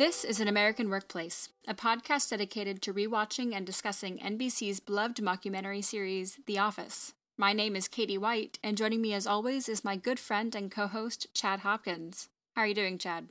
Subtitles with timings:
[0.00, 5.84] This is An American Workplace, a podcast dedicated to rewatching and discussing NBC's beloved mockumentary
[5.84, 7.12] series, The Office.
[7.36, 10.70] My name is Katie White, and joining me as always is my good friend and
[10.70, 12.30] co host, Chad Hopkins.
[12.56, 13.28] How are you doing, Chad?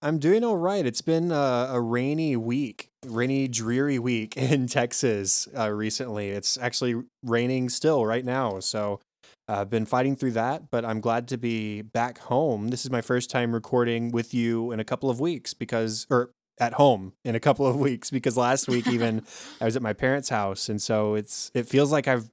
[0.00, 0.86] I'm doing all right.
[0.86, 6.28] It's been a, a rainy week, rainy, dreary week in Texas uh, recently.
[6.28, 8.60] It's actually raining still right now.
[8.60, 9.00] So
[9.48, 12.68] I've been fighting through that, but I'm glad to be back home.
[12.68, 16.30] This is my first time recording with you in a couple of weeks because, or
[16.58, 19.24] at home in a couple of weeks because last week even
[19.60, 22.28] I was at my parents' house, and so it's it feels like I've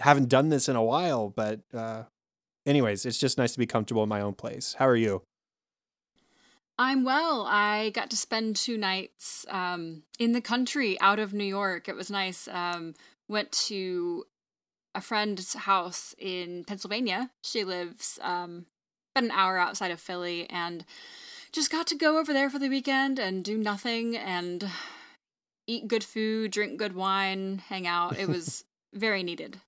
[0.00, 1.30] haven't done this in a while.
[1.30, 2.04] But uh,
[2.66, 4.76] anyways, it's just nice to be comfortable in my own place.
[4.78, 5.22] How are you?
[6.78, 7.46] I'm well.
[7.48, 11.88] I got to spend two nights um, in the country out of New York.
[11.88, 12.48] It was nice.
[12.48, 12.94] Um,
[13.28, 14.24] went to
[14.94, 17.30] a friend's house in Pennsylvania.
[17.42, 18.66] She lives um,
[19.14, 20.84] about an hour outside of Philly and
[21.52, 24.68] just got to go over there for the weekend and do nothing and
[25.66, 28.18] eat good food, drink good wine, hang out.
[28.18, 29.58] It was very needed.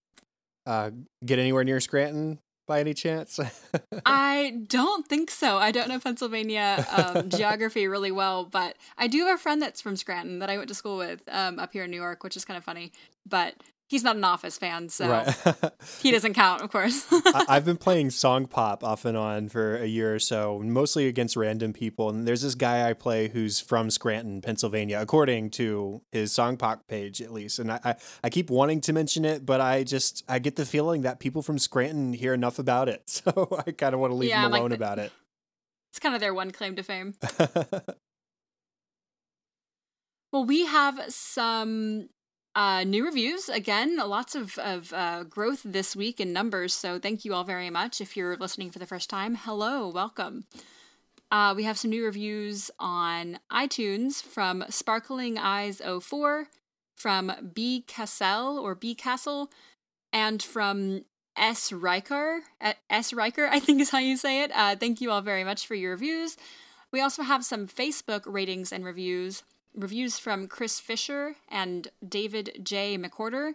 [0.66, 0.90] Uh,
[1.24, 3.38] get anywhere near Scranton by any chance?
[4.06, 5.58] I don't think so.
[5.58, 9.80] I don't know Pennsylvania um, geography really well, but I do have a friend that's
[9.80, 12.36] from Scranton that I went to school with um, up here in New York, which
[12.36, 12.92] is kind of funny.
[13.28, 13.54] But
[13.94, 15.72] he's not an Office fan, so right.
[16.02, 17.06] he doesn't count, of course.
[17.48, 21.36] I've been playing Song Pop off and on for a year or so, mostly against
[21.36, 22.08] random people.
[22.08, 26.88] And there's this guy I play who's from Scranton, Pennsylvania, according to his Song Pop
[26.88, 27.60] page, at least.
[27.60, 30.66] And I, I, I keep wanting to mention it, but I just I get the
[30.66, 34.16] feeling that people from Scranton hear enough about it, so I kind of want to
[34.16, 35.12] leave yeah, them alone like the, about it.
[35.90, 37.14] It's kind of their one claim to fame.
[40.32, 42.08] well, we have some
[42.54, 46.74] uh, new reviews again, lots of of uh, growth this week in numbers.
[46.74, 48.00] So thank you all very much.
[48.00, 50.46] If you're listening for the first time, hello, welcome.
[51.30, 56.46] Uh, we have some new reviews on iTunes from Sparkling Eyes 04,
[56.94, 59.50] from B Cassell or B Castle,
[60.12, 61.04] and from
[61.36, 62.42] S Riker.
[62.88, 64.52] S Riker, I think is how you say it.
[64.54, 66.36] Uh, thank you all very much for your reviews.
[66.92, 69.42] We also have some Facebook ratings and reviews
[69.76, 72.96] reviews from Chris Fisher and David J.
[72.98, 73.52] McCorder,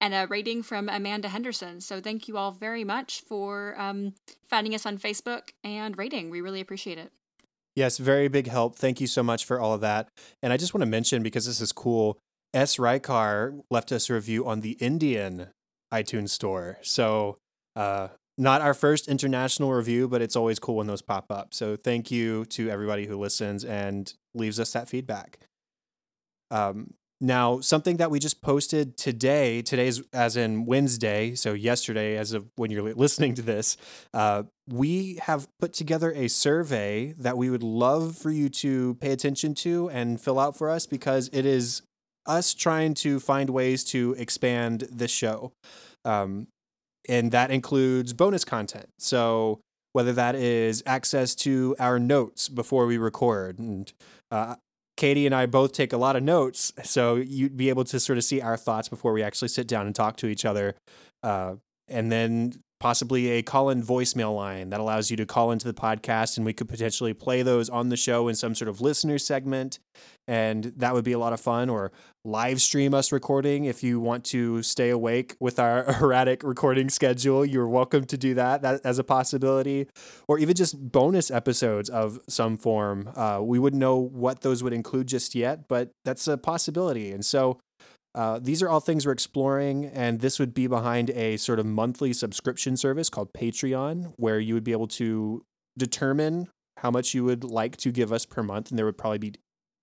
[0.00, 1.80] and a rating from Amanda Henderson.
[1.80, 6.28] So thank you all very much for um, finding us on Facebook and rating.
[6.28, 7.12] We really appreciate it.
[7.76, 8.76] Yes, very big help.
[8.76, 10.08] Thank you so much for all of that.
[10.42, 12.18] And I just want to mention because this is cool.
[12.52, 12.76] S.
[12.76, 15.48] Rykar left us a review on the Indian
[15.94, 16.78] iTunes store.
[16.82, 17.38] So,
[17.76, 21.54] uh, not our first international review, but it's always cool when those pop up.
[21.54, 25.38] So, thank you to everybody who listens and leaves us that feedback.
[26.52, 32.32] Um, now, something that we just posted today, today's as in Wednesday, so yesterday, as
[32.32, 33.76] of when you're listening to this,
[34.12, 39.12] uh, we have put together a survey that we would love for you to pay
[39.12, 41.82] attention to and fill out for us because it is
[42.26, 45.52] us trying to find ways to expand this show.
[46.04, 46.48] Um,
[47.08, 48.88] and that includes bonus content.
[48.98, 49.60] So,
[49.92, 53.92] whether that is access to our notes before we record and
[54.30, 54.56] uh,
[54.96, 58.18] Katie and I both take a lot of notes, so you'd be able to sort
[58.18, 60.74] of see our thoughts before we actually sit down and talk to each other.
[61.22, 61.56] Uh,
[61.88, 65.72] and then possibly a call in voicemail line that allows you to call into the
[65.72, 69.18] podcast and we could potentially play those on the show in some sort of listener
[69.18, 69.78] segment.
[70.26, 71.70] And that would be a lot of fun.
[71.70, 71.92] Or
[72.24, 77.44] live stream us recording if you want to stay awake with our erratic recording schedule.
[77.44, 79.88] You're welcome to do that, that as a possibility.
[80.28, 83.10] Or even just bonus episodes of some form.
[83.16, 87.10] Uh, we wouldn't know what those would include just yet, but that's a possibility.
[87.10, 87.58] And so
[88.14, 91.66] uh, these are all things we're exploring, and this would be behind a sort of
[91.66, 95.44] monthly subscription service called Patreon, where you would be able to
[95.78, 99.18] determine how much you would like to give us per month, and there would probably
[99.18, 99.32] be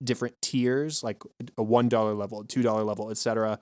[0.02, 1.22] different tiers, like
[1.56, 3.58] a one dollar level, two dollar level, etc.,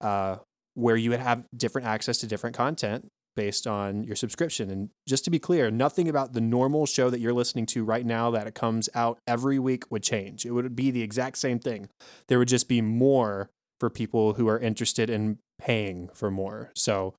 [0.00, 0.36] uh,
[0.74, 4.70] where you would have different access to different content based on your subscription.
[4.70, 8.04] And just to be clear, nothing about the normal show that you're listening to right
[8.04, 10.44] now that it comes out every week would change.
[10.44, 11.88] It would be the exact same thing.
[12.28, 16.70] There would just be more for people who are interested in paying for more.
[16.74, 17.14] So,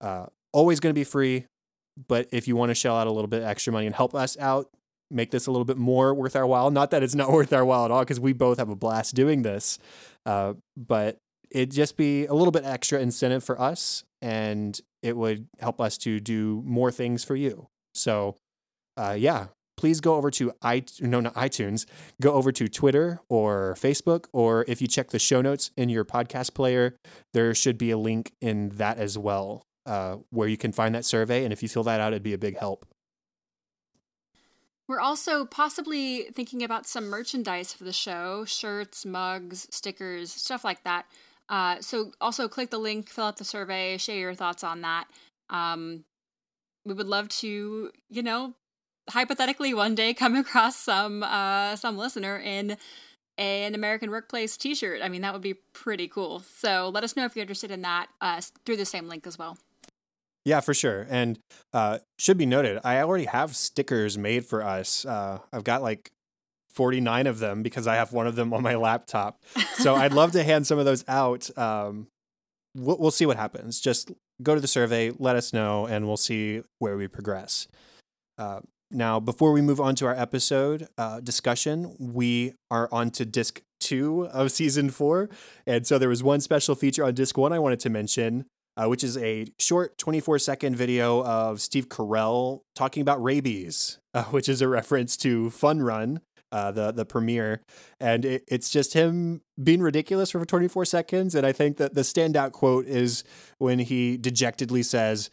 [0.00, 1.46] uh, always going to be free.
[2.08, 4.38] But if you want to shell out a little bit extra money and help us
[4.38, 4.68] out,
[5.12, 6.70] make this a little bit more worth our while.
[6.70, 9.14] Not that it's not worth our while at all, because we both have a blast
[9.14, 9.78] doing this.
[10.24, 11.18] Uh, but
[11.50, 15.98] it'd just be a little bit extra incentive for us, and it would help us
[15.98, 17.68] to do more things for you.
[17.94, 18.36] So,
[18.96, 21.86] uh, yeah, please go over to i no not iTunes,
[22.20, 26.04] go over to Twitter or Facebook, or if you check the show notes in your
[26.04, 26.96] podcast player,
[27.34, 31.04] there should be a link in that as well, uh, where you can find that
[31.04, 31.44] survey.
[31.44, 32.86] And if you fill that out, it'd be a big help.
[34.88, 40.84] We're also possibly thinking about some merchandise for the show shirts, mugs, stickers, stuff like
[40.84, 41.06] that.
[41.48, 45.06] Uh, so also click the link, fill out the survey, share your thoughts on that.
[45.50, 46.04] Um,
[46.84, 48.54] we would love to, you know,
[49.10, 52.76] hypothetically one day come across some uh, some listener in
[53.38, 55.00] an American Workplace T-shirt.
[55.02, 56.40] I mean, that would be pretty cool.
[56.40, 59.38] So let us know if you're interested in that uh, through the same link as
[59.38, 59.56] well.
[60.44, 61.06] Yeah, for sure.
[61.08, 61.38] And
[61.72, 65.04] uh, should be noted, I already have stickers made for us.
[65.04, 66.10] Uh, I've got like
[66.70, 69.42] 49 of them because I have one of them on my laptop.
[69.78, 71.56] So I'd love to hand some of those out.
[71.56, 72.08] Um,
[72.74, 73.80] we'll, we'll see what happens.
[73.80, 74.10] Just
[74.42, 77.68] go to the survey, let us know, and we'll see where we progress.
[78.38, 78.60] Uh,
[78.90, 83.62] now, before we move on to our episode uh, discussion, we are on to disc
[83.80, 85.30] two of season four.
[85.66, 88.86] And so there was one special feature on disc one I wanted to mention uh,
[88.86, 94.48] which is a short 24 second video of Steve Carell talking about rabies, uh, which
[94.48, 96.20] is a reference to Fun Run,
[96.50, 97.62] uh, the the premiere,
[98.00, 101.34] and it, it's just him being ridiculous for 24 seconds.
[101.34, 103.24] And I think that the standout quote is
[103.58, 105.30] when he dejectedly says.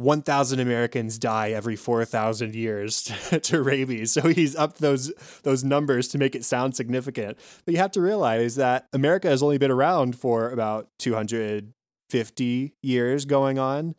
[0.00, 3.02] 1,000 Americans die every 4,000 years
[3.42, 4.12] to, rabies.
[4.12, 7.36] So he's up those those numbers to make it sound significant.
[7.64, 11.72] But you have to realize that America has only been around for about 200
[12.10, 13.94] 50 years going on.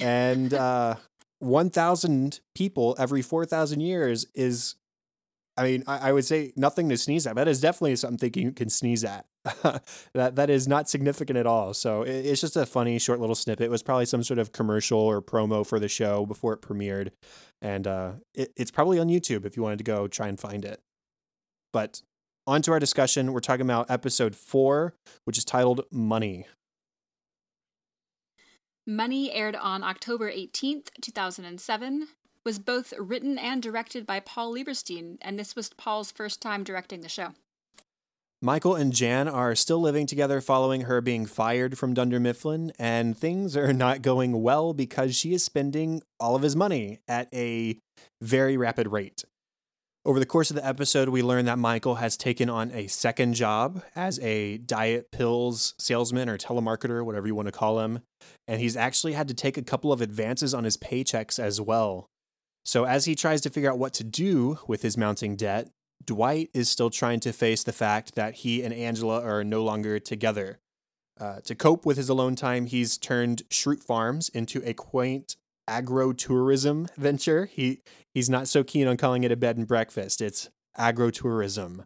[0.00, 0.96] And uh,
[1.38, 4.76] 1,000 people every 4,000 years is,
[5.56, 7.36] I mean, I, I, would say nothing to sneeze at.
[7.36, 9.26] That is definitely something you can sneeze at.
[10.14, 11.74] that That is not significant at all.
[11.74, 13.66] So it, it's just a funny short little snippet.
[13.66, 17.10] It was probably some sort of commercial or promo for the show before it premiered.
[17.60, 20.64] And uh, it, it's probably on YouTube if you wanted to go try and find
[20.64, 20.80] it.
[21.72, 22.02] But
[22.46, 23.32] on to our discussion.
[23.32, 24.94] We're talking about episode four,
[25.24, 26.46] which is titled Money.
[28.86, 32.08] Money aired on October 18th, 2007,
[32.44, 37.00] was both written and directed by Paul Lieberstein, and this was Paul's first time directing
[37.00, 37.28] the show.
[38.40, 43.16] Michael and Jan are still living together following her being fired from Dunder Mifflin, and
[43.16, 47.78] things are not going well because she is spending all of his money at a
[48.20, 49.22] very rapid rate.
[50.04, 53.34] Over the course of the episode, we learn that Michael has taken on a second
[53.34, 58.00] job as a diet pills salesman or telemarketer, whatever you want to call him.
[58.48, 62.08] And he's actually had to take a couple of advances on his paychecks as well.
[62.64, 65.70] So, as he tries to figure out what to do with his mounting debt,
[66.04, 70.00] Dwight is still trying to face the fact that he and Angela are no longer
[70.00, 70.58] together.
[71.20, 75.36] Uh, to cope with his alone time, he's turned Schrute Farms into a quaint
[75.72, 77.46] agro-tourism venture.
[77.46, 77.80] He
[78.12, 80.20] he's not so keen on calling it a bed and breakfast.
[80.20, 81.84] It's agro-tourism.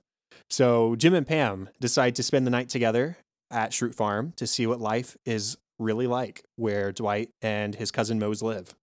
[0.51, 3.19] So Jim and Pam decide to spend the night together
[3.51, 8.19] at Schrute Farm to see what life is really like where Dwight and his cousin
[8.19, 8.75] Mose live.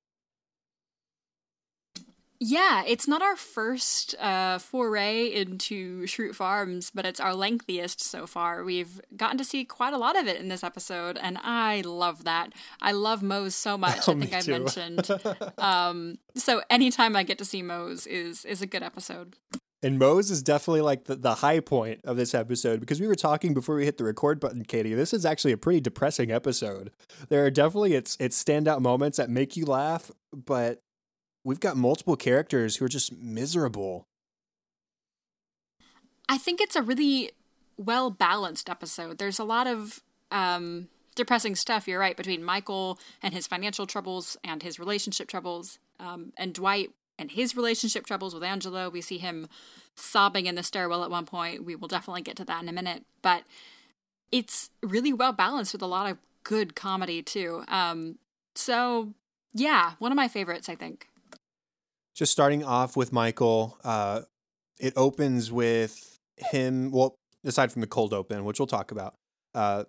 [2.45, 8.27] Yeah, it's not our first uh, foray into Schrute Farms, but it's our lengthiest so
[8.27, 8.65] far.
[8.65, 12.25] We've gotten to see quite a lot of it in this episode, and I love
[12.25, 12.51] that.
[12.81, 13.93] I love Mose so much.
[14.07, 15.09] Oh, I think I mentioned.
[15.57, 19.37] um, so anytime I get to see Mose is is a good episode.
[19.81, 23.15] And Mose is definitely like the, the high point of this episode because we were
[23.15, 24.95] talking before we hit the record button, Katie.
[24.95, 26.91] This is actually a pretty depressing episode.
[27.29, 30.81] There are definitely its its standout moments that make you laugh, but
[31.43, 34.07] we've got multiple characters who are just miserable.
[36.29, 37.31] I think it's a really
[37.77, 39.17] well balanced episode.
[39.17, 44.37] There's a lot of um, depressing stuff, you're right, between Michael and his financial troubles
[44.43, 48.89] and his relationship troubles, um, and Dwight and his relationship troubles with Angela.
[48.89, 49.47] We see him
[49.95, 51.63] sobbing in the stairwell at one point.
[51.63, 53.03] We will definitely get to that in a minute.
[53.21, 53.43] But
[54.31, 57.63] it's really well balanced with a lot of good comedy, too.
[57.67, 58.17] Um,
[58.55, 59.13] so,
[59.53, 61.07] yeah, one of my favorites, I think
[62.15, 64.21] just starting off with Michael, uh,
[64.79, 66.91] it opens with him.
[66.91, 69.15] Well, aside from the cold open, which we'll talk about,
[69.53, 69.85] uh,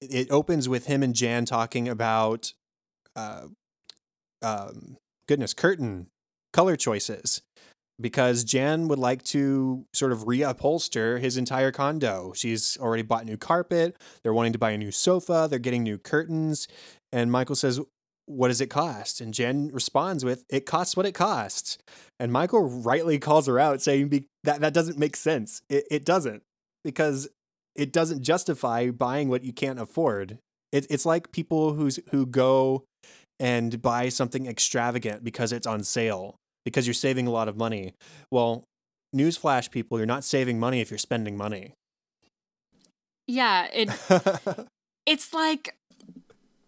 [0.00, 2.52] it opens with him and Jan talking about,
[3.14, 3.46] uh,
[4.42, 6.06] um, goodness, curtain
[6.52, 7.42] color choices.
[8.00, 12.32] Because Jan would like to sort of reupholster his entire condo.
[12.34, 13.94] She's already bought new carpet.
[14.22, 15.48] They're wanting to buy a new sofa.
[15.50, 16.66] They're getting new curtains.
[17.12, 17.78] And Michael says,
[18.30, 19.20] what does it cost?
[19.20, 21.78] And Jen responds with, it costs what it costs.
[22.18, 25.62] And Michael rightly calls her out, saying that that doesn't make sense.
[25.68, 26.42] It, it doesn't,
[26.84, 27.28] because
[27.74, 30.38] it doesn't justify buying what you can't afford.
[30.70, 32.84] It, it's like people who's, who go
[33.40, 37.94] and buy something extravagant because it's on sale, because you're saving a lot of money.
[38.30, 38.64] Well,
[39.14, 41.72] newsflash, people, you're not saving money if you're spending money.
[43.26, 43.90] Yeah, it,
[45.06, 45.74] it's like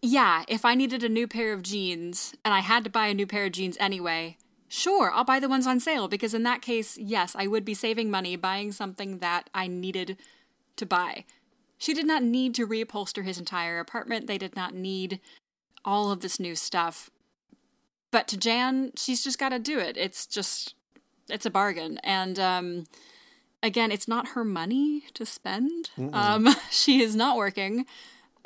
[0.02, 3.14] yeah, if I needed a new pair of jeans and I had to buy a
[3.14, 4.36] new pair of jeans anyway,
[4.68, 7.72] sure, I'll buy the ones on sale because in that case, yes, I would be
[7.72, 10.16] saving money buying something that I needed
[10.76, 11.24] to buy.
[11.78, 14.26] She did not need to reupholster his entire apartment.
[14.26, 15.20] They did not need
[15.84, 17.08] all of this new stuff.
[18.10, 19.96] But to Jan, she's just got to do it.
[19.96, 20.74] It's just,
[21.28, 21.98] it's a bargain.
[21.98, 22.84] And um,
[23.62, 25.90] again, it's not her money to spend.
[26.12, 27.86] Um, she is not working.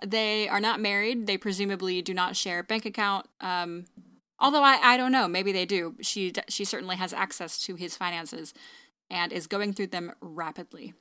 [0.05, 1.27] They are not married.
[1.27, 3.27] They presumably do not share a bank account.
[3.41, 3.87] Um,
[4.39, 5.97] Although I, I don't know, maybe they do.
[6.01, 8.53] She she certainly has access to his finances
[9.09, 10.95] and is going through them rapidly.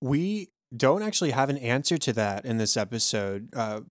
[0.00, 3.48] We don't actually have an answer to that in this episode.
[3.54, 3.82] Uh,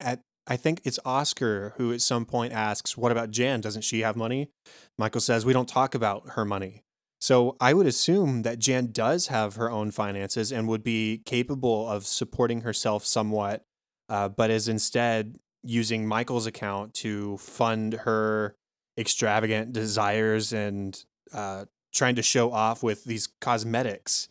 [0.00, 3.60] at I think it's Oscar who at some point asks, "What about Jan?
[3.60, 4.50] Doesn't she have money?"
[4.98, 6.82] Michael says, "We don't talk about her money."
[7.22, 11.88] So I would assume that Jan does have her own finances and would be capable
[11.88, 13.64] of supporting herself somewhat,
[14.08, 18.56] uh, but is instead using Michael's account to fund her
[18.98, 24.28] extravagant desires and uh, trying to show off with these cosmetics,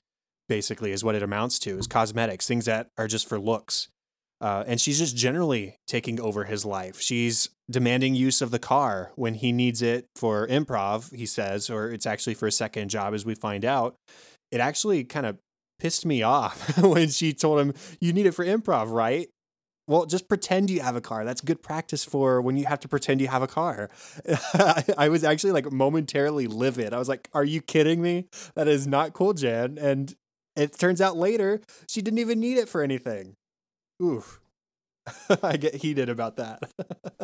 [0.49, 3.87] basically, is what it amounts to is cosmetics, things that are just for looks.
[4.41, 6.99] Uh, and she's just generally taking over his life.
[6.99, 11.91] She's demanding use of the car when he needs it for improv, he says, or
[11.91, 13.95] it's actually for a second job, as we find out.
[14.51, 15.37] It actually kind of
[15.79, 19.29] pissed me off when she told him, You need it for improv, right?
[19.87, 21.25] Well, just pretend you have a car.
[21.25, 23.89] That's good practice for when you have to pretend you have a car.
[24.97, 26.93] I was actually like momentarily livid.
[26.93, 28.27] I was like, "Are you kidding me?
[28.55, 30.15] That is not cool, Jan." And
[30.55, 33.35] it turns out later she didn't even need it for anything.
[34.01, 34.40] Oof.
[35.43, 36.63] I get heated about that.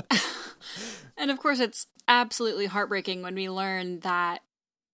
[1.18, 4.42] and of course, it's absolutely heartbreaking when we learn that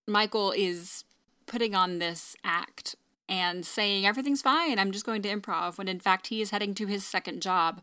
[0.07, 1.03] Michael is
[1.45, 2.95] putting on this act
[3.29, 4.79] and saying everything's fine.
[4.79, 7.81] I'm just going to improv when in fact he is heading to his second job.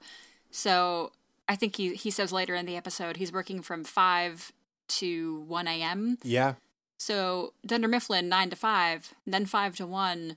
[0.50, 1.12] So
[1.48, 4.52] i think he, he says later in the episode he's working from 5
[4.86, 6.54] to 1 a.m yeah.
[6.98, 10.36] So dunder mifflin 9 to 5 then 5 to 1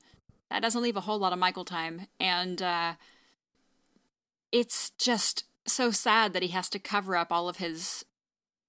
[0.50, 2.08] that doesn't leave a whole lot of michael time.
[2.20, 2.94] And uh,
[4.54, 8.06] it's just so sad that he has to cover up all of his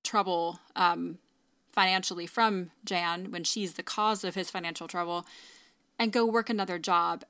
[0.02, 1.18] trouble um,
[1.72, 5.26] financially from jan when she's the cause of his financial trouble
[5.98, 7.24] and go work another job.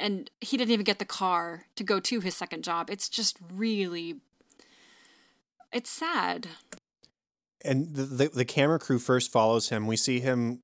[0.00, 2.90] And he didn't even get the car to go to his second job.
[2.90, 4.16] It's just really
[5.72, 6.48] it's sad.
[7.64, 9.86] And the, the, the camera crew first follows him.
[9.86, 10.60] We see him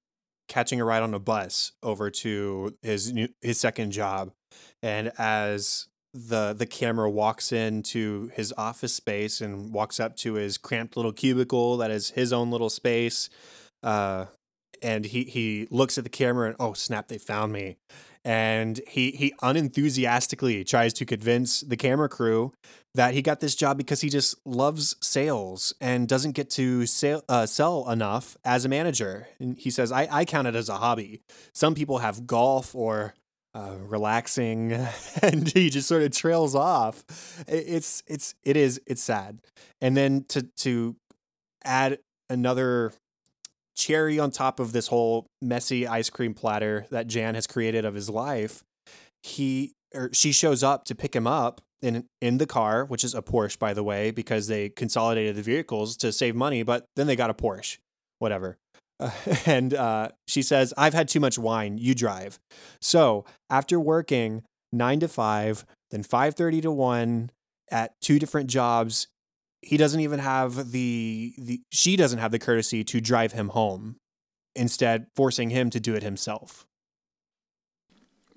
[0.48, 4.32] catching a ride on a bus over to his new, his second job.
[4.82, 5.86] And as
[6.26, 11.12] the the camera walks into his office space and walks up to his cramped little
[11.12, 13.30] cubicle that is his own little space,
[13.82, 14.26] uh,
[14.82, 17.76] and he he looks at the camera and oh snap they found me
[18.24, 22.52] and he he unenthusiastically tries to convince the camera crew
[22.94, 27.22] that he got this job because he just loves sales and doesn't get to sell,
[27.28, 29.28] uh, sell enough as a manager.
[29.38, 31.20] And he says, I, I count it as a hobby.
[31.54, 33.14] Some people have golf or
[33.54, 34.72] uh, relaxing,
[35.22, 37.04] and he just sort of trails off.
[37.46, 39.40] It's it's it is it's sad.
[39.80, 40.96] And then to to
[41.64, 41.98] add
[42.30, 42.92] another
[43.76, 47.94] cherry on top of this whole messy ice cream platter that Jan has created of
[47.94, 48.64] his life,
[49.22, 53.14] he or she shows up to pick him up in in the car, which is
[53.14, 57.06] a Porsche by the way, because they consolidated the vehicles to save money, but then
[57.06, 57.78] they got a Porsche,
[58.18, 58.58] whatever.
[59.00, 59.10] Uh,
[59.46, 61.78] and uh, she says, "I've had too much wine.
[61.78, 62.38] You drive."
[62.80, 67.30] So after working nine to five, then five thirty to one
[67.70, 69.08] at two different jobs,
[69.62, 73.96] he doesn't even have the the she doesn't have the courtesy to drive him home
[74.54, 76.66] instead forcing him to do it himself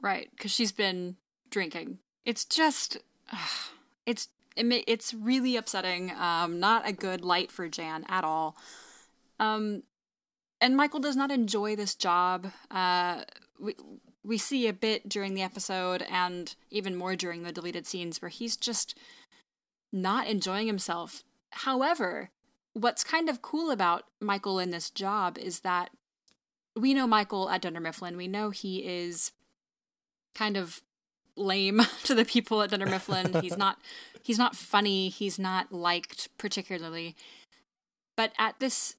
[0.02, 1.16] right because she's been
[1.50, 2.98] drinking it's just
[4.06, 8.56] it's it's really upsetting um not a good light for jan at all
[9.40, 9.84] um
[10.62, 13.22] and michael does not enjoy this job uh
[13.60, 13.76] we
[14.24, 18.30] we see a bit during the episode and even more during the deleted scenes where
[18.30, 18.98] he's just
[19.92, 21.24] not enjoying himself.
[21.52, 22.30] However,
[22.74, 25.90] what's kind of cool about Michael in this job is that
[26.76, 28.16] we know Michael at Dunder Mifflin.
[28.16, 29.32] We know he is
[30.36, 30.82] kind of
[31.36, 33.34] lame to the people at Dunder Mifflin.
[33.42, 33.80] he's not
[34.22, 37.16] he's not funny, he's not liked particularly.
[38.16, 38.96] But at this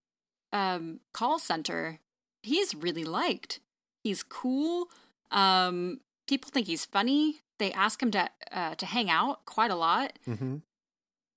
[0.52, 1.98] um, call center,
[2.42, 3.60] he's really liked.
[4.04, 4.88] He's cool.
[5.30, 7.40] Um, people think he's funny.
[7.58, 10.18] They ask him to uh, to hang out quite a lot.
[10.28, 10.56] Mm-hmm.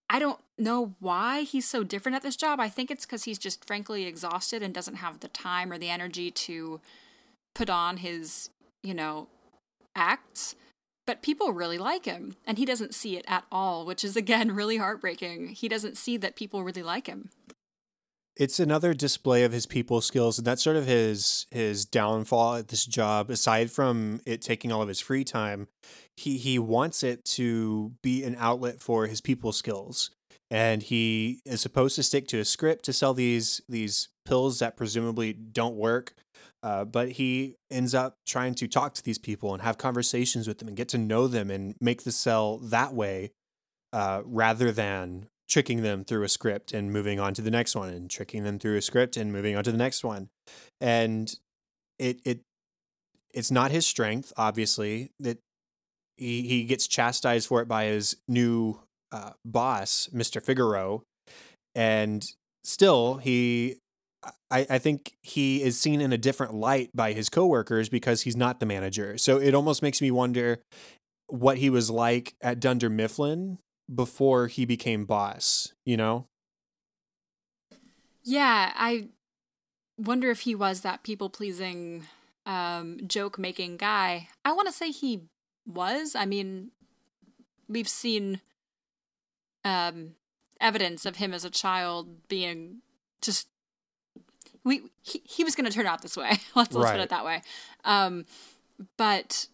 [0.09, 2.59] I don't know why he's so different at this job.
[2.59, 5.89] I think it's because he's just frankly exhausted and doesn't have the time or the
[5.89, 6.79] energy to
[7.55, 8.49] put on his,
[8.83, 9.27] you know,
[9.95, 10.55] acts.
[11.07, 14.51] But people really like him, and he doesn't see it at all, which is again
[14.55, 15.49] really heartbreaking.
[15.49, 17.29] He doesn't see that people really like him.
[18.37, 22.67] It's another display of his people skills and that's sort of his his downfall at
[22.69, 23.29] this job.
[23.29, 25.67] Aside from it taking all of his free time
[26.15, 30.11] he he wants it to be an outlet for his people skills.
[30.51, 34.77] And he is supposed to stick to a script to sell these these pills that
[34.77, 36.13] presumably don't work
[36.65, 40.57] uh, but he ends up trying to talk to these people and have conversations with
[40.57, 43.31] them and get to know them and make the sell that way
[43.93, 47.89] uh, rather than tricking them through a script and moving on to the next one
[47.89, 50.29] and tricking them through a script and moving on to the next one
[50.81, 51.35] and
[51.99, 52.39] it it
[53.33, 55.37] it's not his strength obviously that
[56.17, 58.79] he he gets chastised for it by his new
[59.11, 61.03] uh, boss mr figaro
[61.75, 62.25] and
[62.63, 63.77] still he
[64.49, 68.35] I, I think he is seen in a different light by his coworkers because he's
[68.35, 69.17] not the manager.
[69.17, 70.61] So it almost makes me wonder
[71.27, 73.59] what he was like at Dunder Mifflin
[73.93, 76.27] before he became boss, you know?
[78.23, 79.09] Yeah, I
[79.97, 82.07] wonder if he was that people pleasing,
[82.45, 84.29] um, joke making guy.
[84.43, 85.23] I want to say he
[85.67, 86.15] was.
[86.15, 86.71] I mean,
[87.67, 88.41] we've seen
[89.63, 90.15] um,
[90.59, 92.81] evidence of him as a child being
[93.21, 93.47] just.
[94.63, 96.31] We he, he was going to turn out this way.
[96.55, 97.43] let's let's put it that way.
[97.83, 98.25] Um,
[98.97, 99.47] but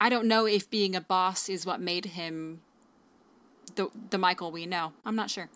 [0.00, 2.62] I don't know if being a boss is what made him
[3.76, 4.92] the the Michael we know.
[5.04, 5.48] I'm not sure.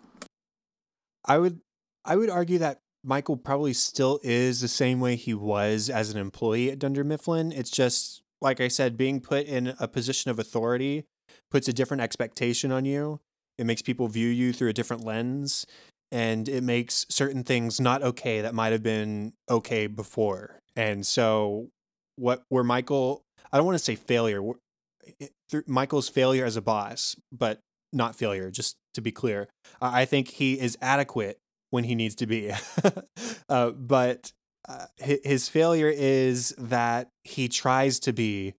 [1.24, 1.60] I would
[2.04, 6.18] I would argue that Michael probably still is the same way he was as an
[6.18, 7.52] employee at Dunder Mifflin.
[7.52, 11.04] It's just like I said, being put in a position of authority
[11.50, 13.20] puts a different expectation on you.
[13.56, 15.66] It makes people view you through a different lens
[16.12, 20.60] and it makes certain things not okay that might have been okay before.
[20.76, 21.68] And so
[22.16, 24.42] what where Michael I don't want to say failure,
[25.66, 27.60] Michael's failure as a boss, but
[27.92, 29.48] not failure, just to be clear.
[29.80, 31.38] I think he is adequate
[31.70, 32.52] when he needs to be.
[33.48, 34.32] uh, but
[34.68, 38.54] uh, his failure is that he tries to be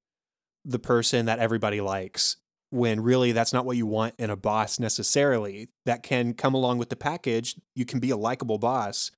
[0.65, 2.37] the person that everybody likes
[2.71, 5.69] when really that's not what you want in a boss necessarily.
[5.85, 7.55] That can come along with the package.
[7.75, 9.11] You can be a likable boss,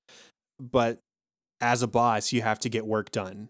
[0.60, 1.00] but
[1.60, 3.50] as a boss, you have to get work done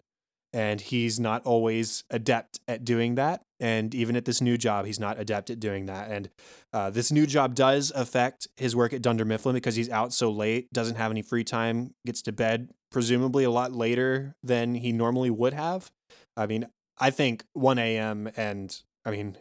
[0.54, 3.44] and he's not always adept at doing that.
[3.60, 6.10] And even at this new job, he's not adept at doing that.
[6.10, 6.30] And
[6.74, 10.32] uh, this new job does affect his work at Dunder Mifflin because he's out so
[10.32, 14.92] late, doesn't have any free time, gets to bed presumably a lot later than he
[14.92, 15.92] normally would have.
[16.36, 16.68] I mean,
[17.00, 18.30] I think 1 a.m.
[18.36, 19.38] and I mean,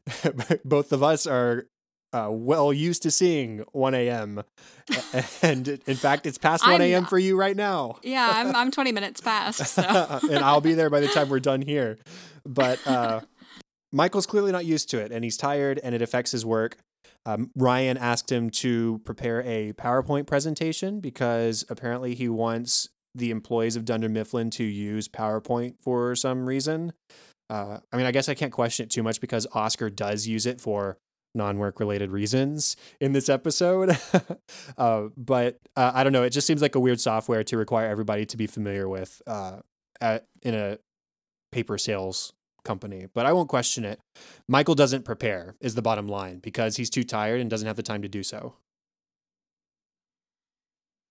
[0.64, 1.66] both of us are
[2.12, 4.42] uh, well used to seeing 1 a.m.
[5.42, 7.06] and in fact, it's past 1 a.m.
[7.06, 7.96] for you right now.
[8.02, 9.62] yeah, I'm, I'm 20 minutes past.
[9.82, 9.82] So.
[10.30, 11.98] and I'll be there by the time we're done here.
[12.44, 13.20] But uh,
[13.92, 16.76] Michael's clearly not used to it and he's tired and it affects his work.
[17.24, 23.76] Um, Ryan asked him to prepare a PowerPoint presentation because apparently he wants the employees
[23.76, 26.92] of Dunder Mifflin to use PowerPoint for some reason.
[27.48, 30.46] Uh, I mean, I guess I can't question it too much because Oscar does use
[30.46, 30.98] it for
[31.34, 33.96] non-work related reasons in this episode.
[34.78, 37.88] Uh, but uh, i don't know it just seems like a weird software to require
[37.88, 39.58] everybody to be familiar with uh,
[40.00, 40.78] at, in a
[41.50, 42.32] paper sales
[42.64, 44.00] company but i won't question it.
[44.48, 47.82] Michael doesn't prepare is the bottom line because he's too tired and doesn't have the
[47.82, 48.54] time to do so.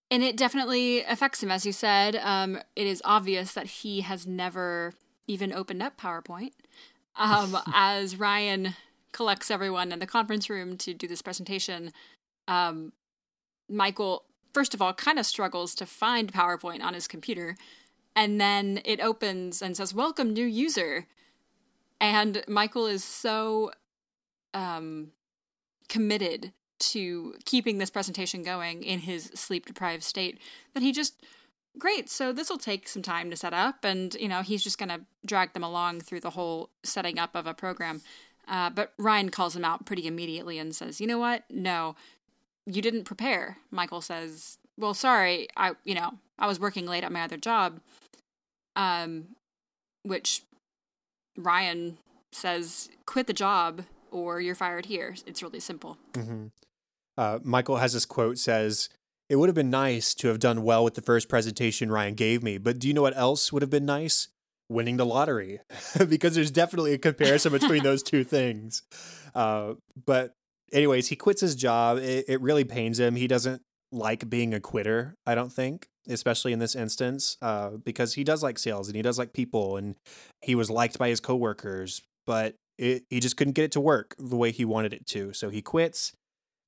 [0.10, 2.16] And it definitely affects him as you said.
[2.16, 4.94] Um, it is obvious that he has never
[5.28, 6.52] even opened up powerpoint.
[7.16, 8.76] Um, as ryan
[9.12, 11.92] collects everyone in the conference room to do this presentation,
[12.48, 12.94] um,
[13.70, 17.56] Michael, first of all, kind of struggles to find PowerPoint on his computer.
[18.16, 21.08] And then it opens and says, Welcome, new user.
[22.00, 23.72] And Michael is so
[24.54, 25.12] um,
[25.88, 30.40] committed to keeping this presentation going in his sleep deprived state
[30.74, 31.22] that he just
[31.78, 34.80] great so this will take some time to set up and you know he's just
[34.80, 38.02] going to drag them along through the whole setting up of a program
[38.48, 41.44] uh, but Ryan calls him out pretty immediately and says, "You know what?
[41.50, 41.96] No,
[42.66, 47.12] you didn't prepare." Michael says, "Well, sorry, I you know I was working late at
[47.12, 47.80] my other job."
[48.76, 49.36] Um,
[50.04, 50.44] which
[51.38, 51.98] Ryan
[52.32, 55.98] says, "Quit the job or you're fired here." It's really simple.
[56.14, 56.48] Mm-hmm.
[57.18, 58.90] Uh, Michael has this quote says.
[59.30, 62.44] It would have been nice to have done well with the first presentation Ryan gave
[62.44, 64.28] me, but do you know what else would have been nice?
[64.72, 65.60] Winning the lottery
[66.08, 68.84] because there's definitely a comparison between those two things.
[69.36, 69.74] Uh,
[70.06, 70.34] but
[70.72, 71.98] anyways, he quits his job.
[71.98, 73.16] It, it, really pains him.
[73.16, 75.16] He doesn't like being a quitter.
[75.26, 79.02] I don't think, especially in this instance, uh, because he does like sales and he
[79.02, 79.96] does like people, and
[80.42, 84.16] he was liked by his coworkers, but it, he just couldn't get it to work
[84.18, 85.34] the way he wanted it to.
[85.34, 86.14] So he quits,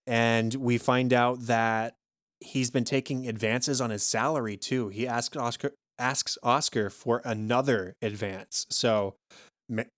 [0.05, 1.95] and we find out that
[2.39, 4.89] he's been taking advances on his salary too.
[4.89, 8.67] He asked Oscar asks Oscar for another advance.
[8.69, 9.15] So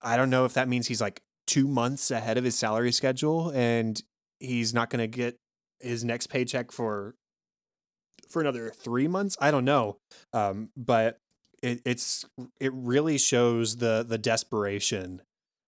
[0.00, 3.50] I don't know if that means he's like 2 months ahead of his salary schedule
[3.50, 4.00] and
[4.38, 5.36] he's not going to get
[5.80, 7.14] his next paycheck for
[8.28, 9.36] for another 3 months.
[9.40, 9.96] I don't know.
[10.32, 11.18] Um, but
[11.62, 12.24] it, it's
[12.60, 15.22] it really shows the the desperation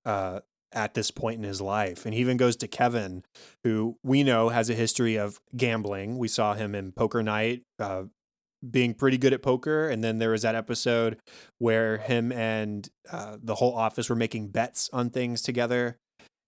[0.05, 0.40] uh,
[0.72, 2.05] at this point in his life.
[2.05, 3.24] And he even goes to Kevin,
[3.64, 6.18] who we know has a history of gambling.
[6.18, 8.05] We saw him in Poker Night, uh,
[8.68, 9.88] being pretty good at poker.
[9.88, 11.18] And then there was that episode
[11.59, 15.99] where him and uh, the whole office were making bets on things together.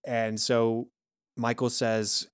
[0.04, 0.88] And so
[1.36, 2.28] Michael says,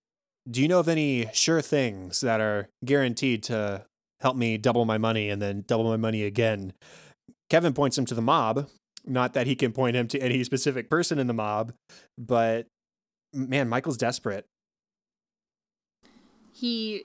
[0.51, 3.85] Do you know of any sure things that are guaranteed to
[4.21, 6.73] help me double my money and then double my money again?
[7.51, 8.69] Kevin points him to the mob.
[9.05, 11.73] Not that he can point him to any specific person in the mob,
[12.19, 12.67] but
[13.33, 14.47] man, Michael's desperate.
[16.53, 17.05] He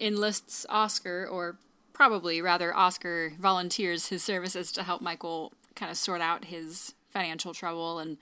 [0.00, 1.58] enlists Oscar, or
[1.98, 7.52] probably rather, Oscar volunteers his services to help Michael kind of sort out his financial
[7.52, 8.18] trouble and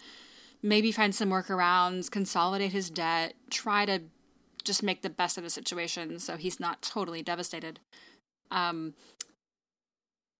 [0.62, 4.00] maybe find some workarounds, consolidate his debt, try to
[4.64, 7.78] just make the best of the situation so he's not totally devastated.
[8.50, 8.94] Um,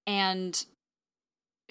[0.07, 0.65] and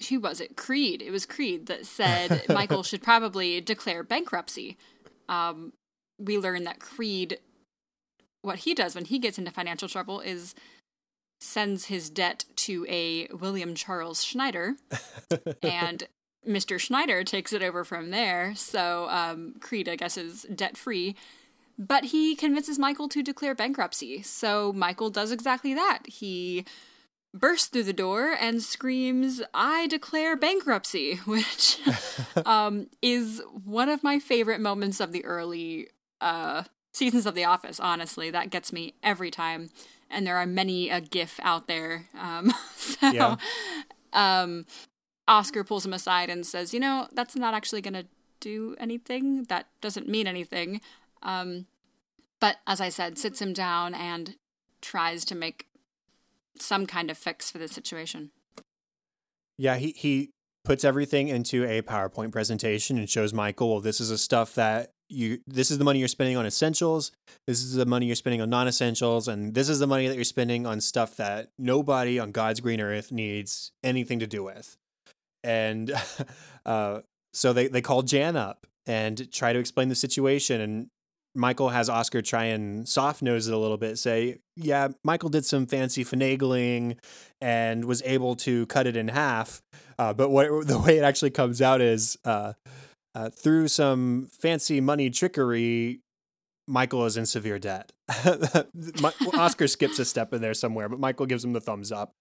[0.08, 0.56] who was it?
[0.56, 1.02] Creed.
[1.02, 4.76] It was Creed that said Michael should probably declare bankruptcy.
[5.28, 5.72] Um,
[6.16, 7.40] we learn that Creed,
[8.42, 10.54] what he does when he gets into financial trouble is
[11.38, 14.76] sends his debt to a William Charles Schneider,
[15.62, 16.06] and
[16.46, 16.78] Mr.
[16.78, 18.54] Schneider takes it over from there.
[18.54, 21.16] So um, Creed, I guess, is debt free.
[21.78, 24.22] But he convinces Michael to declare bankruptcy.
[24.22, 26.06] So Michael does exactly that.
[26.06, 26.64] He
[27.34, 31.78] bursts through the door and screams, I declare bankruptcy, which
[32.46, 35.88] um, is one of my favorite moments of the early
[36.20, 38.30] uh, seasons of The Office, honestly.
[38.30, 39.70] That gets me every time
[40.10, 42.06] and there are many a gif out there.
[42.18, 43.36] Um, so, yeah.
[44.12, 44.66] um,
[45.28, 48.06] Oscar pulls him aside and says, "You know, that's not actually going to
[48.40, 49.44] do anything.
[49.44, 50.80] That doesn't mean anything."
[51.22, 51.66] Um,
[52.40, 54.36] but as I said, sits him down and
[54.80, 55.66] tries to make
[56.58, 58.30] some kind of fix for the situation.
[59.58, 60.30] Yeah, he he
[60.66, 64.90] puts everything into a PowerPoint presentation and shows Michael, well, this is a stuff that
[65.08, 67.12] you this is the money you're spending on essentials
[67.46, 70.24] this is the money you're spending on non-essentials and this is the money that you're
[70.24, 74.76] spending on stuff that nobody on god's green earth needs anything to do with.
[75.44, 75.92] And
[76.66, 77.00] uh,
[77.32, 80.88] so they, they call jan up and try to explain the situation and
[81.34, 85.44] michael has oscar try and soft nose it a little bit say yeah michael did
[85.44, 86.96] some fancy finagling
[87.42, 89.60] and was able to cut it in half
[89.98, 92.54] uh, but what the way it actually comes out is uh,
[93.16, 96.00] uh, through some fancy money trickery,
[96.68, 97.92] Michael is in severe debt.
[99.34, 102.12] Oscar skips a step in there somewhere, but Michael gives him the thumbs up.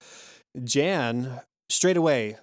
[0.64, 2.38] Jan, straight away,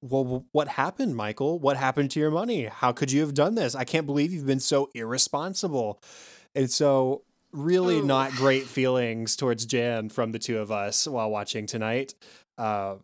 [0.00, 1.60] well, what happened, Michael?
[1.60, 2.64] What happened to your money?
[2.64, 3.76] How could you have done this?
[3.76, 6.02] I can't believe you've been so irresponsible.
[6.56, 8.04] And so, really, Ooh.
[8.04, 12.14] not great feelings towards Jan from the two of us while watching tonight,
[12.58, 12.96] uh,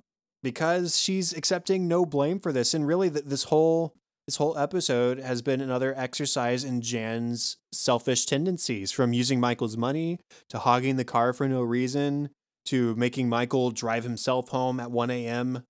[0.42, 2.74] because she's accepting no blame for this.
[2.74, 3.94] And really, th- this whole
[4.28, 10.18] this whole episode has been another exercise in Jan's selfish tendencies from using Michael's money
[10.50, 12.28] to hogging the car for no reason
[12.66, 15.62] to making Michael drive himself home at 1 a.m.,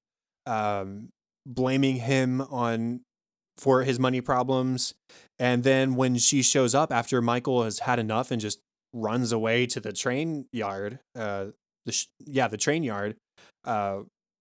[0.44, 1.10] um,
[1.46, 3.02] blaming him on
[3.56, 4.92] for his money problems.
[5.38, 8.58] And then when she shows up after Michael has had enough and just
[8.92, 11.46] runs away to the train yard, uh,
[11.86, 13.14] the sh- yeah, the train yard,
[13.64, 14.00] uh,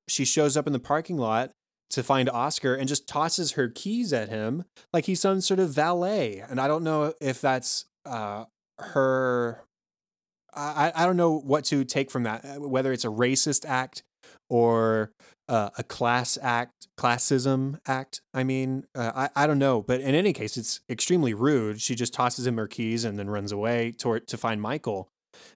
[0.10, 1.52] she shows up in the parking lot
[1.90, 5.70] to find Oscar and just tosses her keys at him like he's some sort of
[5.70, 6.40] valet.
[6.40, 8.46] And I don't know if that's uh,
[8.80, 9.64] her.
[10.54, 14.04] I, I don't know what to take from that, uh, whether it's a racist act
[14.50, 15.12] or
[15.48, 18.22] uh, a class act, classism act.
[18.34, 19.82] I mean, uh, I, I don't know.
[19.82, 21.80] But in any case, it's extremely rude.
[21.82, 25.10] She just tosses him her keys and then runs away to, to find Michael.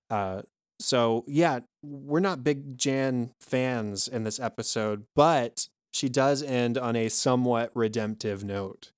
[0.10, 0.44] Uh,
[0.80, 6.95] so, yeah, we're not big Jan fans in this episode, but she does end on
[6.95, 8.91] a somewhat redemptive note.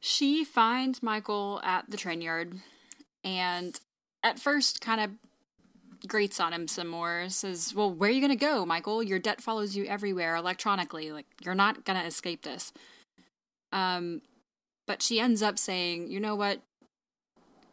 [0.00, 2.58] She finds Michael at the train yard
[3.22, 3.78] and
[4.22, 5.10] at first kind of
[6.06, 7.26] grates on him some more.
[7.28, 9.02] Says, Well, where are you going to go, Michael?
[9.02, 11.12] Your debt follows you everywhere electronically.
[11.12, 12.72] Like, you're not going to escape this.
[13.72, 14.20] Um,
[14.86, 16.60] but she ends up saying, You know what?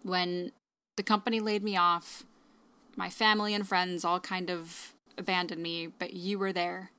[0.03, 0.51] When
[0.95, 2.23] the company laid me off,
[2.95, 6.91] my family and friends all kind of abandoned me, but you were there.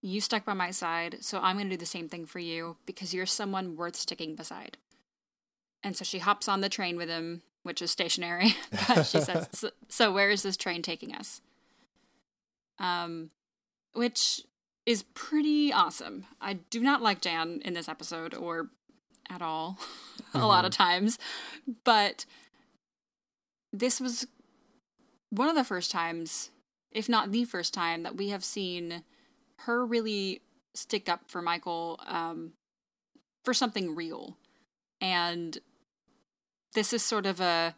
[0.00, 2.76] You stuck by my side, so I'm going to do the same thing for you
[2.86, 4.78] because you're someone worth sticking beside.
[5.82, 8.54] And so she hops on the train with him which is stationary.
[8.88, 11.42] but she says, so, so where is this train taking us?
[12.78, 13.30] Um,
[13.92, 14.42] which
[14.86, 16.24] is pretty awesome.
[16.40, 18.70] I do not like Jan in this episode or
[19.28, 19.78] at all
[20.34, 21.18] a lot of times,
[21.84, 22.24] but
[23.70, 24.26] this was
[25.28, 26.50] one of the first times,
[26.90, 29.02] if not the first time, that we have seen
[29.60, 30.42] her really
[30.74, 32.52] stick up for Michael um,
[33.44, 34.36] for something real.
[35.00, 35.58] And
[36.74, 37.74] this is sort of a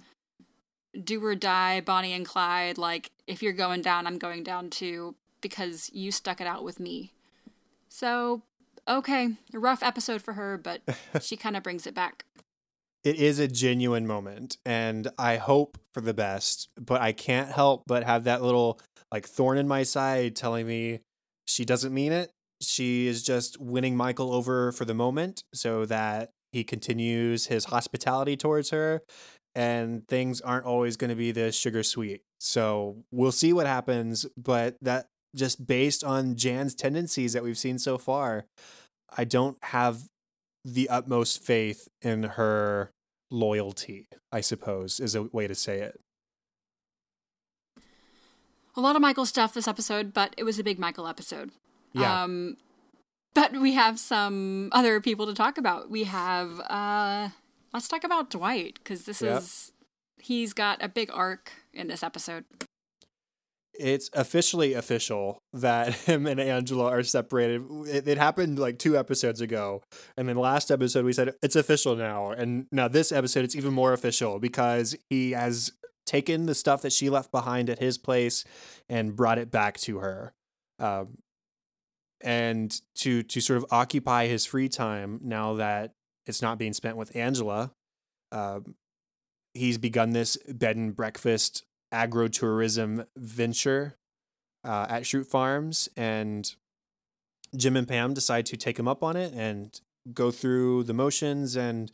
[1.04, 5.14] do or die Bonnie and Clyde, like, if you're going down, I'm going down too,
[5.40, 7.12] because you stuck it out with me.
[7.88, 8.42] So,
[8.88, 10.82] okay, rough episode for her, but
[11.20, 12.24] she kind of brings it back.
[13.02, 17.84] It is a genuine moment, and I hope for the best, but I can't help
[17.86, 18.78] but have that little
[19.10, 21.00] like thorn in my side telling me
[21.50, 22.30] she doesn't mean it.
[22.62, 28.36] She is just winning Michael over for the moment so that he continues his hospitality
[28.36, 29.02] towards her
[29.54, 32.22] and things aren't always going to be this sugar sweet.
[32.38, 37.78] So we'll see what happens, but that just based on Jan's tendencies that we've seen
[37.78, 38.46] so far,
[39.16, 40.02] I don't have
[40.64, 42.90] the utmost faith in her
[43.30, 46.00] loyalty, I suppose, is a way to say it.
[48.80, 51.50] A lot of Michael stuff this episode, but it was a big Michael episode.
[51.92, 52.22] Yeah.
[52.22, 52.56] Um,
[53.34, 55.90] but we have some other people to talk about.
[55.90, 57.28] We have, uh,
[57.74, 59.38] let's talk about Dwight, because this Yep.
[59.42, 59.72] is,
[60.18, 62.46] he's got a big arc in this episode.
[63.74, 67.62] it's officially official that him and Angela are separated.
[67.86, 69.82] It, it happened like two episodes ago,
[70.16, 73.72] and then last episode we said it's official now, and now this episode it's even
[73.74, 75.70] more official because he has
[76.10, 78.44] taken the stuff that she left behind at his place
[78.88, 80.32] and brought it back to her,
[80.80, 81.18] um,
[82.20, 85.92] and to to sort of occupy his free time now that
[86.26, 87.70] it's not being spent with Angela.
[88.32, 88.74] Um,
[89.54, 93.94] he's begun this bed and breakfast agro-tourism venture
[94.64, 96.54] uh, at Schrute Farms, and
[97.56, 99.80] Jim and Pam decide to take him up on it and
[100.12, 101.92] go through the motions and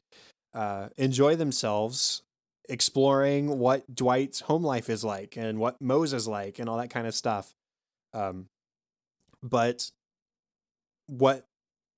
[0.54, 2.22] uh, enjoy themselves,
[2.68, 6.90] exploring what Dwight's home life is like and what Mose is like and all that
[6.90, 7.54] kind of stuff.
[8.12, 8.46] Um,
[9.42, 9.90] but
[11.06, 11.46] what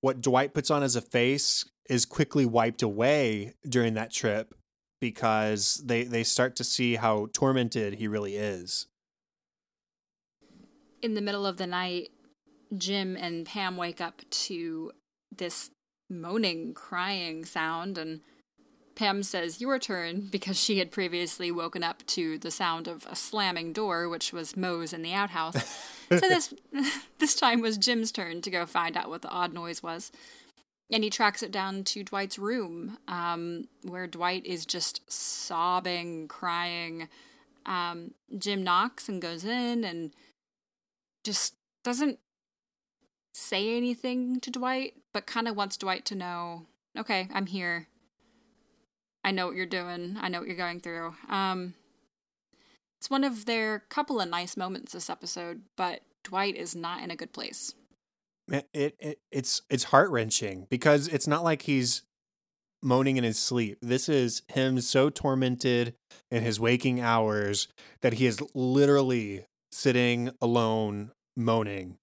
[0.00, 4.54] what Dwight puts on as a face is quickly wiped away during that trip
[5.00, 8.86] because they they start to see how tormented he really is.
[11.00, 12.10] In the middle of the night,
[12.76, 14.92] Jim and Pam wake up to
[15.34, 15.70] this
[16.10, 18.20] moaning, crying sound, and
[18.98, 23.14] Pam says, Your turn, because she had previously woken up to the sound of a
[23.14, 25.54] slamming door, which was Mose in the outhouse.
[26.10, 26.52] so this
[27.18, 30.10] this time was Jim's turn to go find out what the odd noise was.
[30.90, 37.08] And he tracks it down to Dwight's room, um, where Dwight is just sobbing, crying.
[37.66, 40.12] Um, Jim knocks and goes in and
[41.22, 42.18] just doesn't
[43.32, 47.86] say anything to Dwight, but kind of wants Dwight to know, okay, I'm here.
[49.24, 50.16] I know what you're doing.
[50.20, 51.14] I know what you're going through.
[51.28, 51.74] Um,
[52.98, 57.10] it's one of their couple of nice moments this episode, but Dwight is not in
[57.10, 57.74] a good place.
[58.50, 62.02] It, it it's it's heart wrenching because it's not like he's
[62.82, 63.78] moaning in his sleep.
[63.82, 65.94] This is him so tormented
[66.30, 67.68] in his waking hours
[68.00, 71.98] that he is literally sitting alone moaning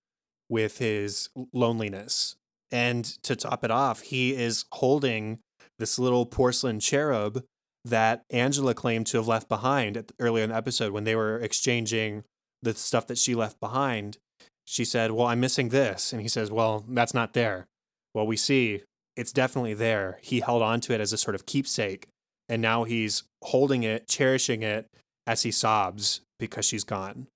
[0.49, 2.36] with his loneliness.
[2.71, 5.39] And to top it off, he is holding
[5.80, 7.44] this little porcelain cherub
[7.84, 12.24] that Angela claimed to have left behind earlier in the episode when they were exchanging
[12.62, 14.18] the stuff that she left behind.
[14.66, 16.12] She said, Well, I'm missing this.
[16.12, 17.68] And he says, Well, that's not there.
[18.14, 18.82] Well, we see
[19.16, 20.20] it's definitely there.
[20.22, 22.08] He held on to it as a sort of keepsake.
[22.50, 24.88] And now he's holding it, cherishing it
[25.28, 27.28] as he sobs because she's gone.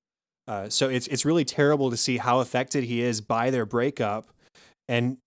[0.48, 4.28] Uh, so it's it's really terrible to see how affected he is by their breakup,
[4.88, 5.18] and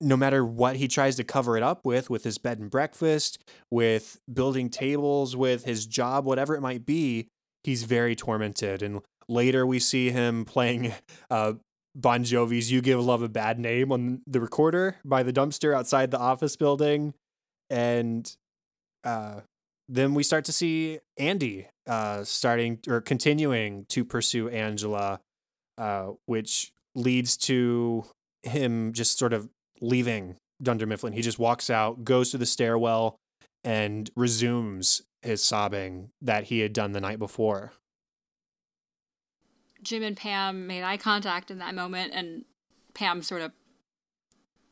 [0.00, 3.38] no matter what he tries to cover it up with, with his bed and breakfast,
[3.70, 7.28] with building tables, with his job, whatever it might be,
[7.62, 8.82] he's very tormented.
[8.82, 10.92] And later we see him playing
[11.30, 11.54] uh,
[11.94, 16.10] Bon Jovi's "You Give Love a Bad Name" on the recorder by the dumpster outside
[16.10, 17.14] the office building,
[17.70, 18.30] and
[19.04, 19.40] uh,
[19.88, 25.20] then we start to see Andy uh, starting or continuing to pursue Angela,
[25.78, 28.04] uh, which leads to
[28.42, 29.48] him just sort of
[29.80, 31.12] leaving Dunder Mifflin.
[31.12, 33.16] He just walks out, goes to the stairwell,
[33.62, 37.72] and resumes his sobbing that he had done the night before.
[39.82, 42.44] Jim and Pam made eye contact in that moment, and
[42.94, 43.52] Pam sort of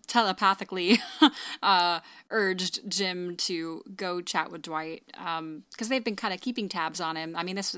[0.07, 0.99] telepathically
[1.63, 6.69] uh, urged Jim to go chat with Dwight because um, they've been kind of keeping
[6.69, 7.35] tabs on him.
[7.37, 7.77] I mean, this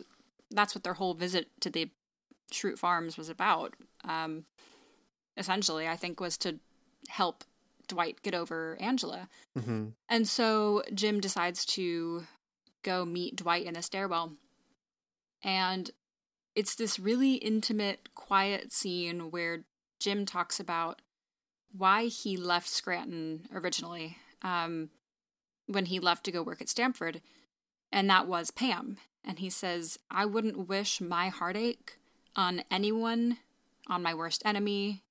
[0.51, 1.91] that's what their whole visit to the
[2.53, 3.75] Schrute Farms was about.
[4.05, 4.45] Um,
[5.37, 6.59] essentially, I think was to
[7.09, 7.45] help
[7.89, 9.29] Dwight get over Angela.
[9.59, 9.89] Mm-hmm.
[10.09, 12.25] And so Jim decides to
[12.83, 14.33] go meet Dwight in the stairwell.
[15.43, 15.91] And
[16.55, 19.65] it's this really intimate, quiet scene where
[19.99, 21.03] Jim talks about
[21.77, 24.91] why he left Scranton originally um,
[25.67, 27.21] when he left to go work at Stamford.
[27.91, 28.99] And that was Pam.
[29.25, 31.99] And he says, I wouldn't wish my heartache
[32.37, 33.39] on anyone,
[33.89, 35.03] on my worst enemy,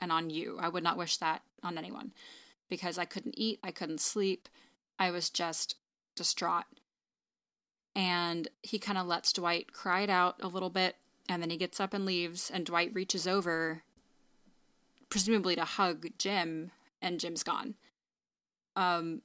[0.00, 0.58] and on you.
[0.60, 2.12] I would not wish that on anyone
[2.68, 4.48] because I couldn't eat, I couldn't sleep.
[4.98, 5.76] I was just
[6.16, 6.64] distraught.
[7.94, 10.96] And he kind of lets Dwight cry it out a little bit,
[11.28, 13.82] and then he gets up and leaves, and Dwight reaches over,
[15.08, 16.70] presumably to hug Jim,
[17.02, 17.74] and Jim's gone.
[18.76, 19.22] Um,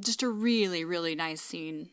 [0.00, 1.90] just a really, really nice scene.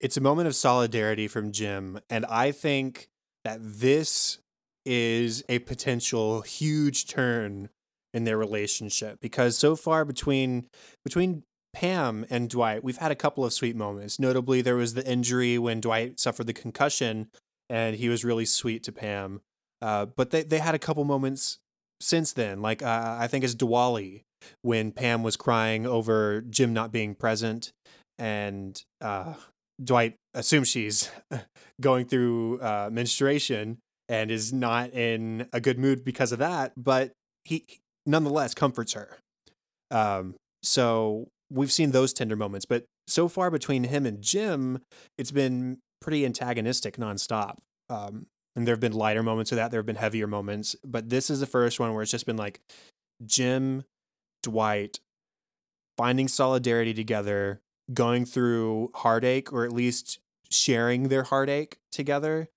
[0.00, 3.08] It's a moment of solidarity from Jim, and I think
[3.44, 4.38] that this
[4.84, 7.68] is a potential huge turn
[8.14, 10.66] in their relationship because so far between
[11.04, 14.18] between Pam and Dwight, we've had a couple of sweet moments.
[14.18, 17.28] Notably, there was the injury when Dwight suffered the concussion,
[17.70, 19.40] and he was really sweet to Pam.
[19.80, 21.58] Uh, but they they had a couple moments
[22.00, 24.24] since then, like uh, I think it's Diwali
[24.60, 27.72] when Pam was crying over Jim not being present,
[28.18, 29.34] and uh,
[29.82, 31.10] Dwight assumes she's
[31.80, 33.78] going through uh, menstruation
[34.12, 36.72] and is not in a good mood because of that.
[36.76, 37.12] But
[37.44, 37.64] he
[38.04, 39.16] nonetheless comforts her.
[39.90, 44.80] Um, so we've seen those tender moments, but so far between him and Jim,
[45.16, 47.56] it's been pretty antagonistic nonstop.
[47.88, 49.70] Um, and there have been lighter moments of that.
[49.70, 52.36] There have been heavier moments, but this is the first one where it's just been
[52.36, 52.60] like
[53.24, 53.84] Jim,
[54.42, 55.00] Dwight,
[55.96, 57.62] finding solidarity together,
[57.94, 60.18] going through heartache, or at least
[60.50, 62.50] sharing their heartache together.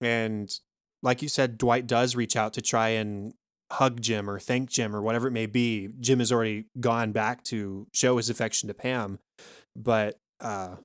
[0.00, 0.58] And
[1.02, 3.34] like you said, Dwight does reach out to try and
[3.72, 5.90] hug Jim or thank Jim or whatever it may be.
[6.00, 9.18] Jim has already gone back to show his affection to Pam.
[9.76, 10.76] But uh,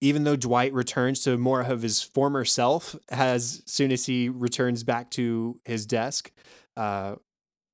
[0.00, 4.84] even though Dwight returns to more of his former self as soon as he returns
[4.84, 6.30] back to his desk,
[6.76, 7.16] uh,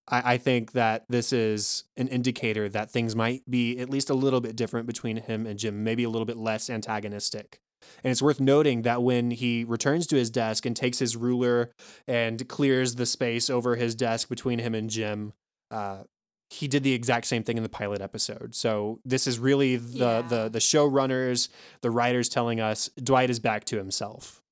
[0.09, 4.15] I, I think that this is an indicator that things might be at least a
[4.15, 7.59] little bit different between him and Jim, maybe a little bit less antagonistic.
[8.03, 11.71] And it's worth noting that when he returns to his desk and takes his ruler
[12.07, 15.33] and clears the space over his desk between him and Jim,
[15.71, 16.05] uh,
[16.51, 18.55] he did the exact same thing in the pilot episode.
[18.55, 20.23] So this is really the yeah.
[20.23, 21.49] the the showrunners,
[21.81, 24.43] the writers telling us Dwight is back to himself.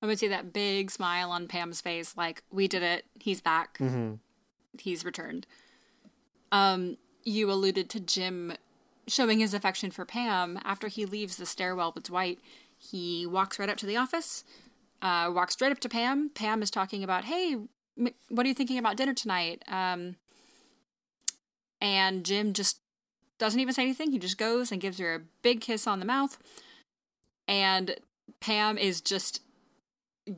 [0.00, 3.04] I would see that big smile on Pam's face, like we did it.
[3.18, 3.78] He's back.
[3.78, 4.14] Mm-hmm.
[4.78, 5.46] He's returned.
[6.50, 8.52] Um, you alluded to Jim
[9.08, 12.38] showing his affection for Pam, after he leaves the stairwell with Dwight,
[12.78, 14.44] he walks right up to the office,
[15.00, 16.30] uh, walks straight up to Pam.
[16.30, 17.56] Pam is talking about, hey,
[18.28, 19.62] what are you thinking about dinner tonight?
[19.68, 20.16] Um,
[21.80, 22.80] and Jim just
[23.38, 24.12] doesn't even say anything.
[24.12, 26.38] He just goes and gives her a big kiss on the mouth.
[27.48, 27.96] And
[28.40, 29.40] Pam is just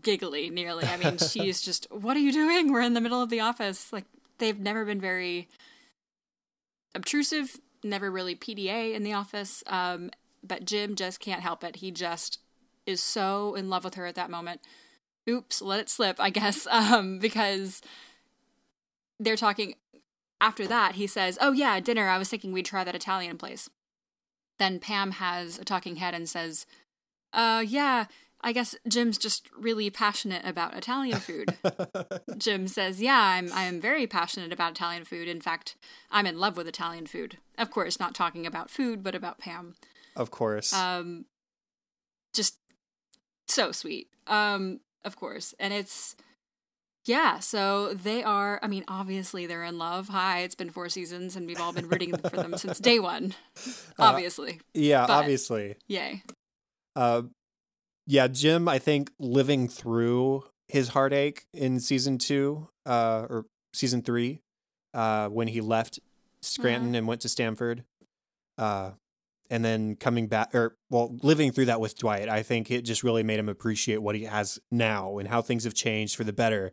[0.00, 0.84] giggly nearly.
[0.84, 2.72] I mean, she's just, what are you doing?
[2.72, 3.92] We're in the middle of the office.
[3.92, 4.06] Like,
[4.38, 5.48] they've never been very
[6.94, 9.62] obtrusive never really PDA in the office.
[9.66, 10.10] Um,
[10.42, 11.76] but Jim just can't help it.
[11.76, 12.38] He just
[12.86, 14.60] is so in love with her at that moment.
[15.28, 17.80] Oops, let it slip, I guess, um, because
[19.18, 19.74] they're talking.
[20.40, 22.08] After that, he says, Oh, yeah, dinner.
[22.08, 23.70] I was thinking we'd try that Italian place.
[24.58, 26.66] Then Pam has a talking head and says,
[27.32, 28.06] Uh, yeah,
[28.44, 31.56] I guess Jim's just really passionate about Italian food.
[32.36, 35.28] Jim says, "Yeah, I'm I'm very passionate about Italian food.
[35.28, 35.76] In fact,
[36.10, 37.38] I'm in love with Italian food.
[37.56, 39.76] Of course, not talking about food, but about Pam.
[40.14, 40.74] Of course.
[40.74, 41.24] Um
[42.34, 42.58] just
[43.48, 44.08] so sweet.
[44.26, 45.54] Um of course.
[45.58, 46.14] And it's
[47.06, 50.08] yeah, so they are I mean, obviously they're in love.
[50.08, 53.34] Hi, it's been 4 seasons and we've all been rooting for them since day 1.
[53.98, 54.52] Obviously.
[54.52, 55.76] Uh, yeah, but, obviously.
[55.88, 56.22] Yay.
[56.94, 57.22] Uh
[58.06, 64.40] yeah, Jim, I think living through his heartache in season two, uh, or season three,
[64.92, 66.00] uh, when he left
[66.42, 66.94] Scranton mm-hmm.
[66.96, 67.84] and went to Stamford,
[68.58, 68.92] uh,
[69.50, 73.02] and then coming back, or well, living through that with Dwight, I think it just
[73.02, 76.32] really made him appreciate what he has now and how things have changed for the
[76.32, 76.72] better.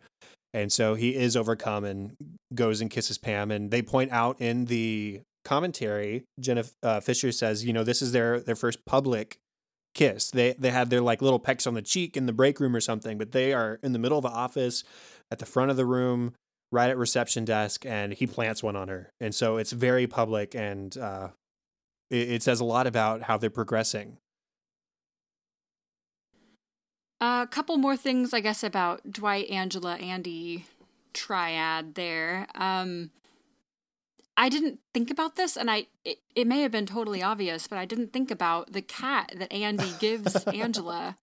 [0.53, 2.15] And so he is overcome and
[2.53, 3.51] goes and kisses Pam.
[3.51, 8.11] And they point out in the commentary, Jenna uh, Fischer says, you know, this is
[8.11, 9.37] their their first public
[9.93, 10.31] kiss.
[10.31, 12.81] They they have their like little pecks on the cheek in the break room or
[12.81, 14.83] something, but they are in the middle of the office,
[15.29, 16.33] at the front of the room,
[16.71, 19.11] right at reception desk, and he plants one on her.
[19.19, 21.29] And so it's very public, and uh,
[22.09, 24.17] it, it says a lot about how they're progressing.
[27.19, 30.65] A couple more things, I guess, about Dwight, Angela, Andy
[31.13, 32.47] triad there.
[32.55, 33.11] Um,
[34.41, 37.77] I didn't think about this, and I it, it may have been totally obvious, but
[37.77, 41.17] I didn't think about the cat that Andy gives Angela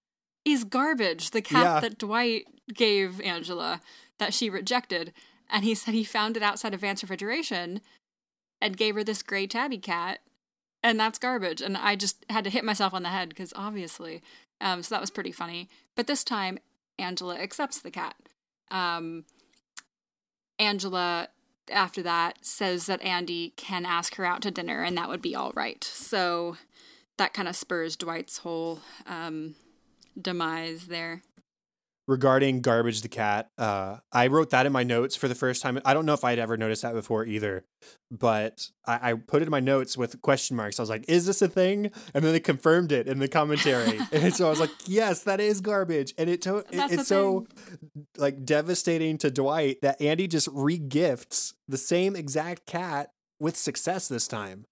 [0.44, 1.30] is garbage.
[1.30, 1.80] The cat Yeah.
[1.80, 3.80] that Dwight gave Angela
[4.18, 5.12] that she rejected,
[5.50, 7.80] and he said he found it outside of Vance refrigeration
[8.60, 10.20] and gave her this gray tabby cat,
[10.82, 11.60] and that's garbage.
[11.60, 14.22] And I just had to hit myself on the head because obviously,
[14.60, 15.68] um, so that was pretty funny.
[15.96, 16.58] But this time,
[17.00, 18.14] Angela accepts the cat.
[18.70, 19.24] Um,
[20.58, 21.28] Angela,
[21.70, 25.34] after that, says that Andy can ask her out to dinner and that would be
[25.34, 25.82] all right.
[25.84, 26.56] So
[27.16, 29.54] that kind of spurs Dwight's whole um,
[30.20, 31.22] demise there.
[32.08, 35.78] Regarding garbage the cat uh, i wrote that in my notes for the first time.
[35.84, 37.64] I don't know if i'd ever noticed that before either
[38.10, 40.80] but I, I put it in my notes with question marks.
[40.80, 41.90] I was like is this a thing?
[42.14, 44.00] And then they confirmed it in the commentary.
[44.12, 46.14] And so i was like yes that is garbage.
[46.18, 47.46] And it to- That's it's so
[48.16, 54.26] like devastating to dwight that andy just regifts the same exact cat with success this
[54.26, 54.64] time.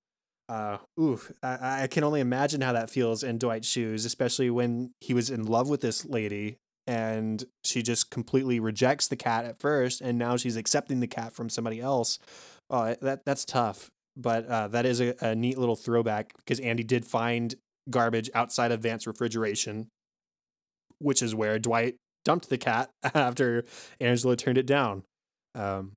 [0.48, 4.92] Uh, oof, I, I can only imagine how that feels in Dwight's shoes, especially when
[5.00, 9.58] he was in love with this lady and she just completely rejects the cat at
[9.58, 12.18] first, and now she's accepting the cat from somebody else.
[12.70, 16.84] Oh, that that's tough, but uh, that is a, a neat little throwback because Andy
[16.84, 17.54] did find
[17.90, 19.88] garbage outside of Vance refrigeration,
[20.98, 23.64] which is where Dwight dumped the cat after
[24.00, 25.02] Angela turned it down.
[25.54, 25.92] Um,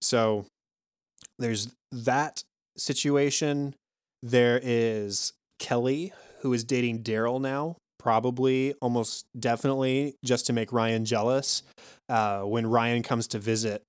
[0.00, 0.46] so
[1.38, 2.42] there's that
[2.76, 3.74] situation.
[4.22, 11.06] There is Kelly, who is dating Daryl now, probably almost definitely just to make Ryan
[11.06, 11.62] jealous.
[12.06, 13.82] Uh, when Ryan comes to visit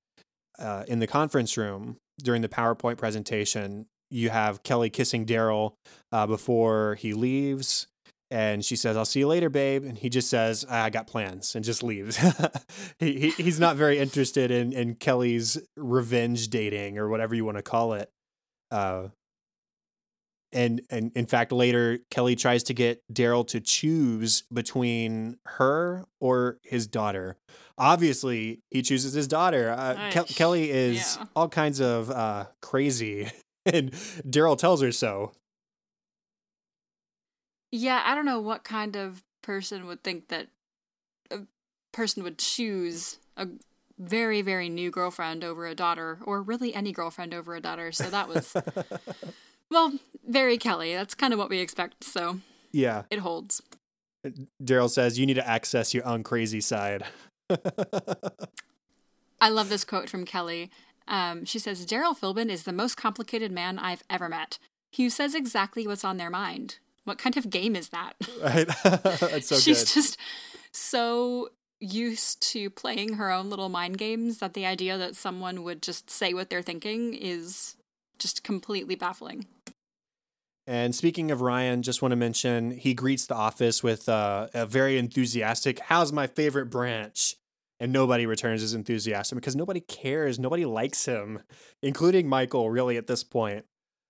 [0.57, 5.73] uh, in the conference room during the PowerPoint presentation, you have Kelly kissing Daryl
[6.13, 7.87] uh, before he leaves.
[8.31, 9.83] And she says, I'll see you later, babe.
[9.83, 12.17] And he just says, I got plans and just leaves.
[12.99, 17.57] he, he, he's not very interested in, in Kelly's revenge dating or whatever you want
[17.57, 18.09] to call it.
[18.71, 19.09] Uh,
[20.55, 26.57] and and in fact, later Kelly tries to get Daryl to choose between her or
[26.63, 27.37] his daughter.
[27.77, 29.69] Obviously, he chooses his daughter.
[29.69, 31.25] Uh, Ke- Kelly is yeah.
[31.35, 33.29] all kinds of uh, crazy,
[33.65, 33.91] and
[34.27, 35.33] Daryl tells her so.
[37.71, 40.47] Yeah, I don't know what kind of person would think that
[41.29, 41.39] a
[41.91, 43.47] person would choose a
[43.97, 47.91] very, very new girlfriend over a daughter, or really any girlfriend over a daughter.
[47.91, 48.53] So that was,
[49.75, 49.93] well,
[50.25, 50.93] very Kelly.
[50.95, 52.03] That's kind of what we expect.
[52.03, 52.39] So
[52.71, 53.61] yeah, it holds.
[54.63, 57.03] Daryl says you need to access your own crazy side.
[59.41, 60.71] I love this quote from Kelly.
[61.07, 64.57] Um, she says, Daryl Philbin is the most complicated man I've ever met.
[64.91, 66.79] He says exactly what's on their mind.
[67.03, 68.13] What kind of game is that?
[68.41, 68.67] right?
[68.83, 69.93] That's so She's good.
[69.93, 70.17] just
[70.71, 71.49] so
[71.79, 76.09] used to playing her own little mind games that the idea that someone would just
[76.09, 77.75] say what they're thinking is
[78.17, 79.45] just completely baffling.
[80.67, 84.65] And speaking of Ryan, just want to mention he greets the office with uh, a
[84.65, 87.35] very enthusiastic, how's my favorite branch?
[87.79, 90.39] And nobody returns his enthusiasm because nobody cares.
[90.39, 91.41] Nobody likes him,
[91.83, 93.65] including Michael, really, at this point.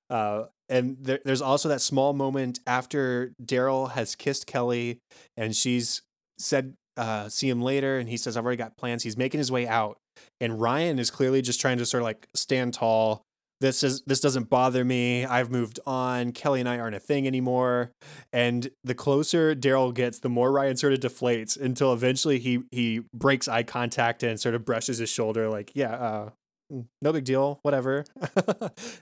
[0.09, 4.99] Uh, and there, there's also that small moment after Daryl has kissed Kelly
[5.35, 6.03] and she's
[6.37, 7.97] said, uh, see him later.
[7.97, 9.03] And he says, I've already got plans.
[9.03, 9.97] He's making his way out.
[10.39, 13.24] And Ryan is clearly just trying to sort of like stand tall,
[13.61, 15.25] this is this doesn't bother me.
[15.25, 16.31] I've moved on.
[16.33, 17.91] Kelly and I aren't a thing anymore.
[18.33, 23.01] And the closer Daryl gets, the more Ryan sort of deflates until eventually he he
[23.13, 26.29] breaks eye contact and sort of brushes his shoulder, like, yeah, uh,
[27.01, 28.05] no big deal, whatever.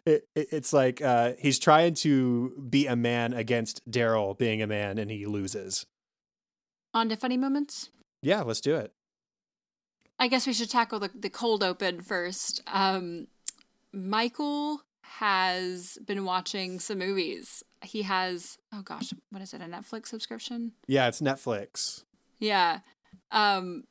[0.06, 4.68] it, it, it's like uh, he's trying to be a man against Daryl being a
[4.68, 5.86] man, and he loses.
[6.94, 7.90] On to funny moments.
[8.22, 8.92] Yeah, let's do it.
[10.20, 12.62] I guess we should tackle the, the cold open first.
[12.68, 13.28] Um,
[13.94, 17.64] Michael has been watching some movies.
[17.84, 20.74] He has, oh gosh, what is it, a Netflix subscription?
[20.88, 22.04] Yeah, it's Netflix.
[22.40, 22.80] Yeah.
[23.32, 23.84] Um,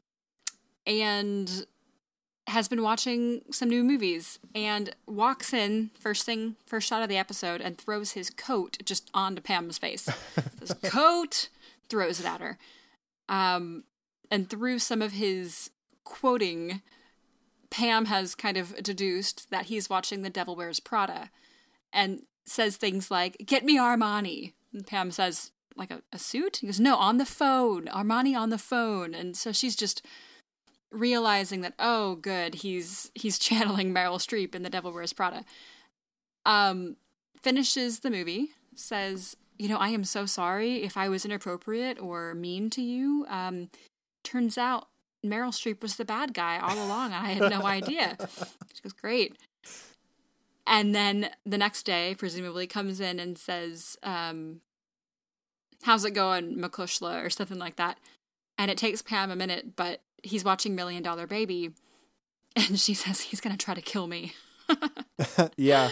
[0.87, 1.67] and
[2.49, 7.17] has been watching some new movies and walks in first thing, first shot of the
[7.17, 10.09] episode and throws his coat just onto Pam's face.
[10.61, 11.49] His coat
[11.89, 12.59] throws it at her.
[13.29, 13.85] Um,
[14.31, 15.71] and through some of his
[16.05, 16.83] quoting,
[17.73, 21.31] Pam has kind of deduced that he's watching The Devil Wears Prada
[21.91, 24.53] and says things like, Get me Armani.
[24.75, 26.59] And Pam says, like a, a suit?
[26.59, 27.87] He goes, No, on the phone.
[27.87, 29.15] Armani on the phone.
[29.15, 30.05] And so she's just
[30.91, 35.45] realizing that oh good he's he's channeling Meryl Streep in The Devil Wears Prada.
[36.45, 36.97] Um,
[37.41, 42.35] finishes the movie, says, "You know, I am so sorry if I was inappropriate or
[42.35, 43.25] mean to you.
[43.31, 43.71] Um,
[44.23, 44.89] turns out
[45.25, 47.13] Meryl Streep was the bad guy all along.
[47.13, 48.17] I had no idea."
[48.75, 49.37] She goes, "Great."
[50.67, 54.61] And then the next day, presumably, comes in and says, um,
[55.83, 57.99] "How's it going, Mo Cuishle?" or something like that.
[58.59, 61.71] And it takes Pam a minute, but he's watching Million Dollar Baby,
[62.57, 64.35] and she says he's gonna try to kill me.
[65.57, 65.91] yeah,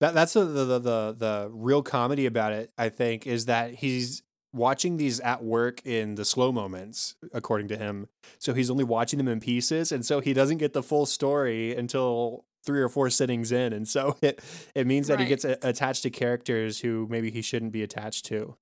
[0.00, 2.72] that that's the, the the the real comedy about it.
[2.78, 4.22] I think is that he's
[4.52, 8.08] watching these at work in the slow moments, according to him.
[8.38, 11.74] So he's only watching them in pieces, and so he doesn't get the full story
[11.74, 14.42] until three or four sittings in, and so it
[14.74, 15.22] it means that right.
[15.22, 18.56] he gets a, attached to characters who maybe he shouldn't be attached to.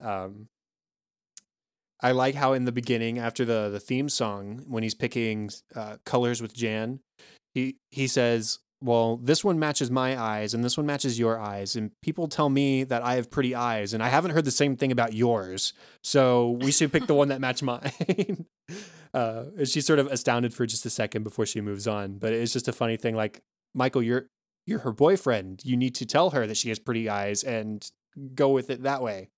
[0.00, 0.48] Um,
[2.00, 5.96] I like how in the beginning, after the the theme song, when he's picking uh,
[6.04, 7.00] colors with Jan,
[7.54, 11.76] he he says, "Well, this one matches my eyes, and this one matches your eyes,
[11.76, 14.76] and people tell me that I have pretty eyes, and I haven't heard the same
[14.76, 15.72] thing about yours.
[16.02, 18.46] So we should pick the one that match mine."
[19.14, 22.52] uh, she's sort of astounded for just a second before she moves on, but it's
[22.52, 23.14] just a funny thing.
[23.14, 23.42] Like
[23.74, 24.26] Michael, you're
[24.66, 25.62] you're her boyfriend.
[25.64, 27.90] You need to tell her that she has pretty eyes and
[28.34, 29.30] go with it that way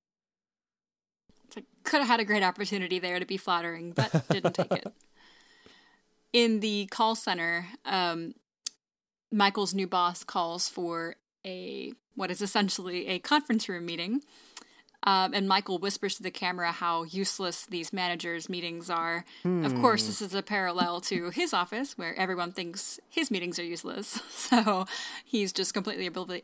[1.84, 4.92] could have had a great opportunity there to be flattering, but didn't take it.
[6.32, 8.34] In the call center, um,
[9.32, 11.16] Michael's new boss calls for
[11.46, 14.22] a what is essentially a conference room meeting.
[15.04, 19.24] Um, and Michael whispers to the camera how useless these managers' meetings are.
[19.42, 19.64] Hmm.
[19.64, 23.64] Of course, this is a parallel to his office, where everyone thinks his meetings are
[23.64, 24.20] useless.
[24.50, 24.84] So
[25.24, 26.42] he's just completely oblivious,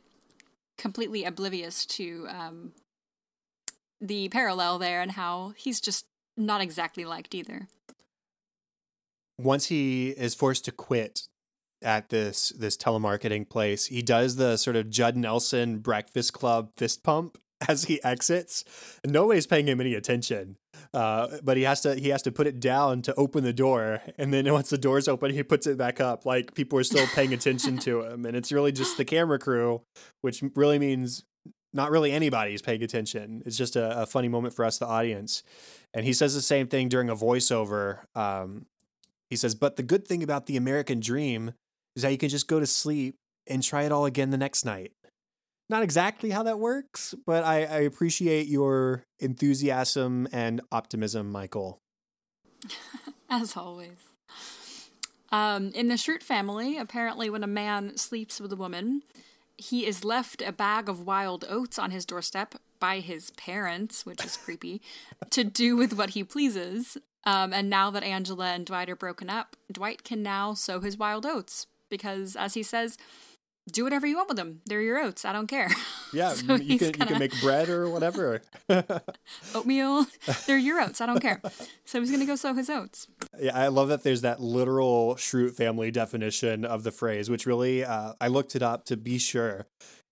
[0.79, 2.73] completely oblivious to um,
[4.01, 6.07] the parallel there and how he's just
[6.37, 7.67] not exactly liked either.
[9.39, 11.23] Once he is forced to quit
[11.83, 17.03] at this this telemarketing place, he does the sort of Judd Nelson Breakfast Club fist
[17.03, 18.65] pump as he exits.
[19.05, 20.57] Nobody's paying him any attention,
[20.93, 24.03] uh, but he has to he has to put it down to open the door,
[24.19, 26.27] and then once the door's open, he puts it back up.
[26.27, 29.83] Like people are still paying attention to him, and it's really just the camera crew,
[30.21, 31.25] which really means
[31.73, 33.43] not really anybody is paying attention.
[33.45, 35.43] It's just a, a, funny moment for us, the audience.
[35.93, 37.99] And he says the same thing during a voiceover.
[38.17, 38.65] Um,
[39.29, 41.53] he says, But the good thing about the American dream
[41.97, 43.17] is that you can just go to sleep
[43.47, 44.93] and try it all again the next night.
[45.69, 51.81] Not exactly how that works, but I, I appreciate your enthusiasm and optimism, Michael.
[53.31, 53.97] As always.
[55.33, 59.03] Um, in the Schrute family, apparently, when a man sleeps with a woman,
[59.59, 64.25] he is left a bag of wild oats on his doorstep by his parents, which
[64.25, 64.81] is creepy,
[65.31, 66.97] to do with what he pleases.
[67.25, 70.97] Um, and now that Angela and Dwight are broken up, Dwight can now sow his
[70.97, 72.97] wild oats because, as he says,
[73.73, 74.61] do whatever you want with them.
[74.67, 75.25] They're your oats.
[75.25, 75.69] I don't care.
[76.13, 77.05] Yeah, so you, can, gonna...
[77.05, 78.41] you can make bread or whatever.
[79.55, 80.07] Oatmeal.
[80.47, 81.01] They're your oats.
[81.01, 81.43] I don't care.
[81.85, 83.09] So he's going to go sow his oats.
[83.39, 87.85] Yeah, I love that there's that literal Schrute family definition of the phrase, which really,
[87.85, 89.67] uh, I looked it up to be sure.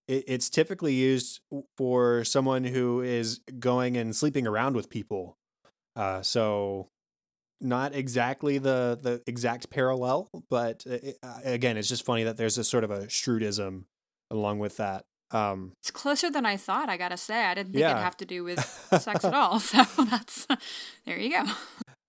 [0.09, 1.41] It, it's typically used
[1.79, 5.37] for someone who is going and sleeping around with people.
[5.95, 6.89] Uh, so
[7.65, 12.59] not exactly the the exact parallel, but it, uh, again, it's just funny that there's
[12.59, 13.87] a sort of a shrewdism
[14.31, 15.05] along with that.
[15.31, 16.89] Um, it's closer than I thought.
[16.89, 17.93] I gotta say, I didn't think yeah.
[17.93, 18.61] it'd have to do with
[19.01, 19.59] sex at all.
[19.59, 20.47] So that's
[21.07, 21.45] there you go.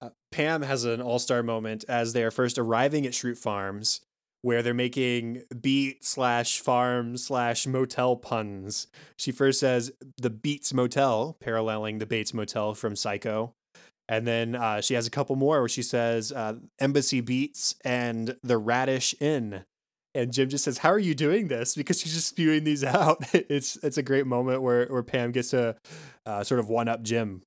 [0.01, 4.01] Uh, Pam has an all star moment as they are first arriving at Schrute Farms,
[4.41, 8.87] where they're making beet slash farm slash motel puns.
[9.17, 13.55] She first says the Beets Motel, paralleling the Bates Motel from Psycho.
[14.07, 18.37] And then uh, she has a couple more where she says uh, Embassy Beets and
[18.43, 19.65] the Radish Inn.
[20.13, 23.17] And Jim just says, "How are you doing this?" Because she's just spewing these out.
[23.33, 25.75] it's it's a great moment where where Pam gets to
[26.25, 27.41] uh, sort of one up Jim.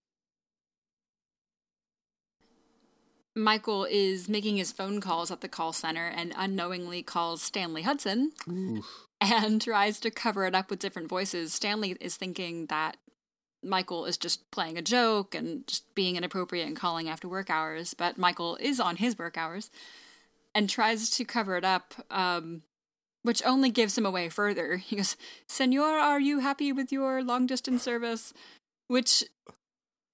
[3.39, 8.33] Michael is making his phone calls at the call center and unknowingly calls Stanley Hudson
[8.51, 8.85] Oof.
[9.21, 11.55] and tries to cover it up with different voices.
[11.55, 12.97] Stanley is thinking that
[13.63, 17.95] Michael is just playing a joke and just being inappropriate and calling after work hours,
[17.95, 19.71] but Michael is on his work hours
[20.55, 22.63] and tries to cover it up, um,
[23.23, 24.77] which only gives him away further.
[24.87, 28.33] He goes, Senor, are you happy with your long distance service?
[28.87, 29.25] Which,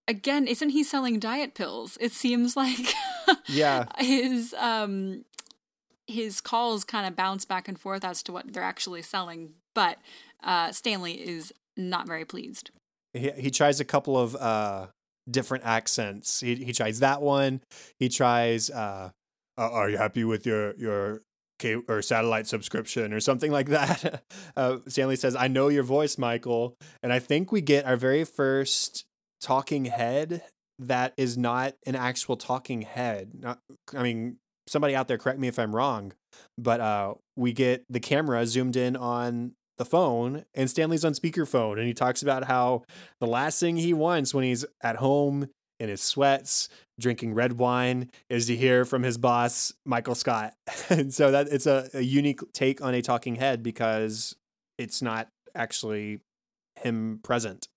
[0.08, 1.98] again, isn't he selling diet pills?
[2.00, 2.94] It seems like
[3.46, 3.84] yeah.
[3.98, 5.24] his um,
[6.06, 9.98] his calls kind of bounce back and forth as to what they're actually selling, but
[10.42, 12.70] uh, Stanley is not very pleased
[13.14, 14.86] he tries a couple of uh
[15.30, 16.40] different accents.
[16.40, 17.60] He he tries that one.
[17.98, 19.10] He tries uh
[19.56, 21.22] uh, "Are you happy with your your
[21.58, 24.22] cable or satellite subscription or something like that?"
[24.56, 28.24] Uh, Stanley says, "I know your voice, Michael," and I think we get our very
[28.24, 29.04] first
[29.40, 30.42] talking head
[30.78, 33.32] that is not an actual talking head.
[33.34, 33.58] Not,
[33.96, 34.36] I mean,
[34.68, 36.12] somebody out there correct me if I'm wrong,
[36.56, 41.78] but uh, we get the camera zoomed in on the phone and Stanley's on speakerphone
[41.78, 42.82] and he talks about how
[43.20, 45.48] the last thing he wants when he's at home
[45.80, 46.68] in his sweats
[46.98, 50.54] drinking red wine is to hear from his boss Michael Scott.
[50.88, 54.36] and so that it's a, a unique take on a talking head because
[54.78, 56.20] it's not actually
[56.76, 57.68] him present.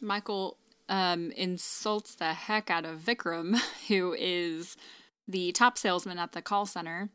[0.00, 0.58] Michael
[0.88, 3.58] um, insults the heck out of Vikram,
[3.88, 4.76] who is
[5.26, 7.08] the top salesman at the call center.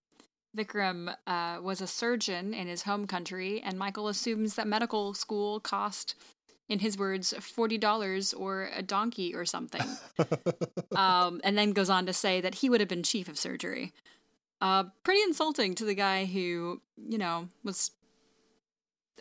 [0.59, 5.59] Vikram uh, was a surgeon in his home country, and Michael assumes that medical school
[5.59, 6.15] cost,
[6.67, 9.85] in his words, $40 or a donkey or something.
[10.95, 13.91] um, and then goes on to say that he would have been chief of surgery.
[14.61, 17.91] Uh, pretty insulting to the guy who, you know, was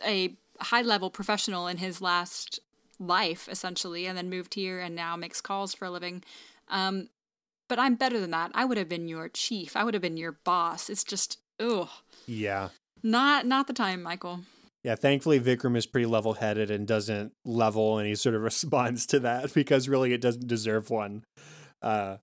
[0.05, 2.59] a high level professional in his last
[2.99, 6.23] life, essentially, and then moved here and now makes calls for a living.
[6.67, 7.09] Um,
[7.69, 8.51] but I'm better than that.
[8.53, 9.77] I would have been your chief.
[9.77, 10.89] I would have been your boss.
[10.89, 11.87] It's just, ugh.
[12.27, 12.69] Yeah.
[13.01, 14.41] Not not the time, Michael.
[14.83, 19.19] Yeah, thankfully Vikram is pretty level headed and doesn't level any sort of response to
[19.21, 21.23] that because really it doesn't deserve one.
[21.81, 22.17] Uh,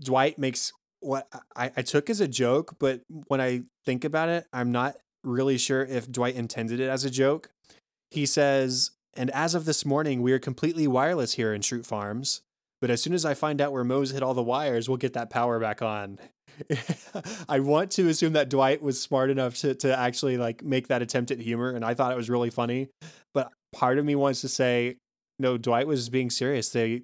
[0.00, 4.46] Dwight makes what I, I took as a joke, but when I think about it,
[4.52, 7.50] I'm not really sure if Dwight intended it as a joke.
[8.10, 12.42] He says, and as of this morning, we are completely wireless here in Schrute Farms.
[12.80, 15.14] But as soon as I find out where Mose hit all the wires, we'll get
[15.14, 16.18] that power back on.
[17.48, 21.02] I want to assume that Dwight was smart enough to to actually like make that
[21.02, 22.88] attempt at humor, and I thought it was really funny.
[23.34, 24.96] But part of me wants to say,
[25.38, 26.70] no, Dwight was being serious.
[26.70, 27.02] They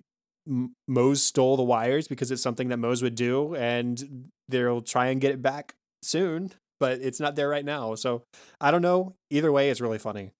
[0.88, 5.20] Mose stole the wires because it's something that Mose would do, and they'll try and
[5.20, 6.52] get it back soon.
[6.80, 8.22] But it's not there right now, so
[8.60, 9.14] I don't know.
[9.30, 10.32] Either way, it's really funny.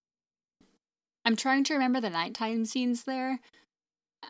[1.24, 3.38] I'm trying to remember the nighttime scenes there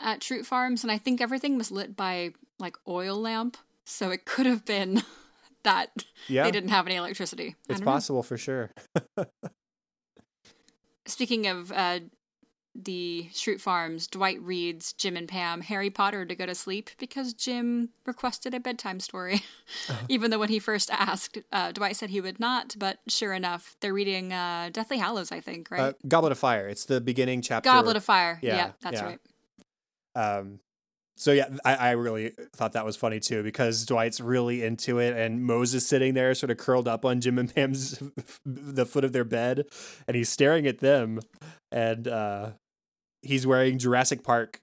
[0.01, 4.25] at Schrute Farms, and I think everything was lit by like oil lamp, so it
[4.25, 5.03] could have been
[5.63, 5.91] that
[6.29, 6.45] yeah.
[6.45, 7.57] they didn't have any electricity.
[7.69, 8.23] It's possible know.
[8.23, 8.71] for sure.
[11.07, 12.01] Speaking of uh,
[12.75, 17.35] the Schrute Farms, Dwight reads Jim and Pam Harry Potter to go to sleep because
[17.35, 19.43] Jim requested a bedtime story.
[20.09, 23.77] Even though when he first asked, uh, Dwight said he would not, but sure enough,
[23.81, 25.81] they're reading uh, Deathly Hallows, I think, right?
[25.81, 26.69] Uh, Goblet of Fire.
[26.69, 27.69] It's the beginning chapter.
[27.69, 28.39] Goblet of Fire.
[28.43, 29.07] Yeah, yeah that's yeah.
[29.07, 29.21] right.
[30.15, 30.61] Um,
[31.17, 35.17] so yeah, I, I really thought that was funny too because Dwight's really into it,
[35.17, 38.03] and Mose's sitting there, sort of curled up on Jim and Pam's
[38.47, 39.65] the foot of their bed,
[40.09, 41.21] and he's staring at them,
[41.71, 42.51] and uh,
[43.21, 44.61] he's wearing Jurassic Park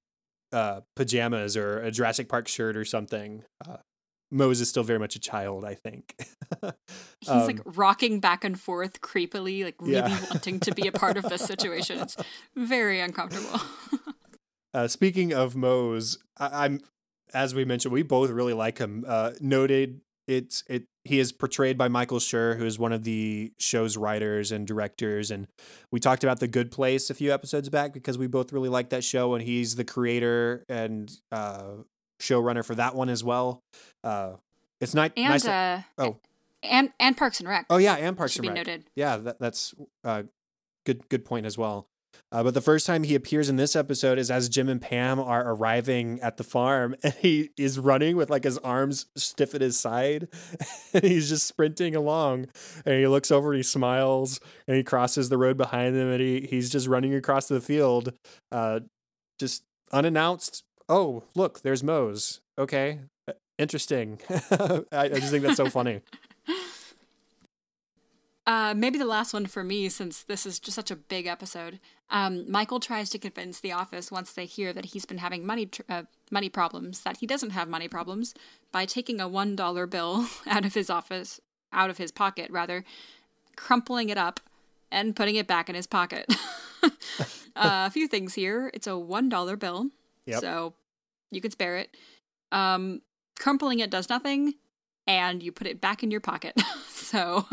[0.52, 3.44] uh, pajamas or a Jurassic Park shirt or something.
[3.66, 3.78] Uh,
[4.32, 6.14] Mose is still very much a child, I think.
[7.20, 10.26] He's um, like rocking back and forth creepily, like really yeah.
[10.30, 12.00] wanting to be a part of this situation.
[12.00, 12.16] It's
[12.56, 13.60] very uncomfortable.
[14.74, 16.82] Uh, speaking of Mose, I- am
[17.34, 19.06] as we mentioned, we both really like him.
[19.08, 23.52] Uh, noted it's it he is portrayed by Michael Schur, who is one of the
[23.60, 25.32] show's writers and directors.
[25.32, 25.48] And
[25.92, 28.90] we talked about The Good Place a few episodes back because we both really like
[28.90, 31.64] that show, and he's the creator and uh,
[32.22, 33.64] showrunner for that one as well.
[34.04, 34.34] Uh,
[34.80, 35.48] it's not and nice.
[35.48, 36.18] Uh, oh,
[36.62, 37.66] and and Parks and Rec.
[37.70, 38.56] Oh yeah, and Parks and Rec.
[38.56, 38.86] noted.
[38.96, 40.24] Yeah, that, that's uh,
[40.86, 41.10] good.
[41.10, 41.89] Good point as well.
[42.32, 45.20] Uh, but the first time he appears in this episode is as Jim and Pam
[45.20, 49.62] are arriving at the farm, and he is running with like his arms stiff at
[49.62, 50.28] his side,
[50.94, 52.48] and he's just sprinting along.
[52.86, 56.22] And he looks over, and he smiles, and he crosses the road behind them, and
[56.22, 58.14] he he's just running across the field,
[58.52, 58.82] uh,
[59.40, 60.64] just unannounced.
[60.88, 62.42] Oh, look, there's Mose.
[62.58, 64.20] Okay, uh, interesting.
[64.30, 66.02] I, I just think that's so funny.
[68.50, 71.80] Uh, maybe the last one for me, since this is just such a big episode.
[72.10, 75.68] Um, Michael tries to convince the office once they hear that he's been having money
[75.68, 78.34] tr- uh, money problems that he doesn't have money problems
[78.72, 81.40] by taking a one dollar bill out of his office,
[81.72, 82.84] out of his pocket rather,
[83.56, 84.40] crumpling it up
[84.92, 86.26] and putting it back in his pocket.
[86.84, 86.90] uh,
[87.56, 88.72] a few things here.
[88.74, 89.92] It's a one dollar bill,
[90.26, 90.42] yep.
[90.42, 90.74] so
[91.30, 91.96] you could spare it.
[92.52, 93.04] Um,
[93.38, 94.56] crumpling it does nothing,
[95.06, 96.60] and you put it back in your pocket.
[96.90, 97.46] so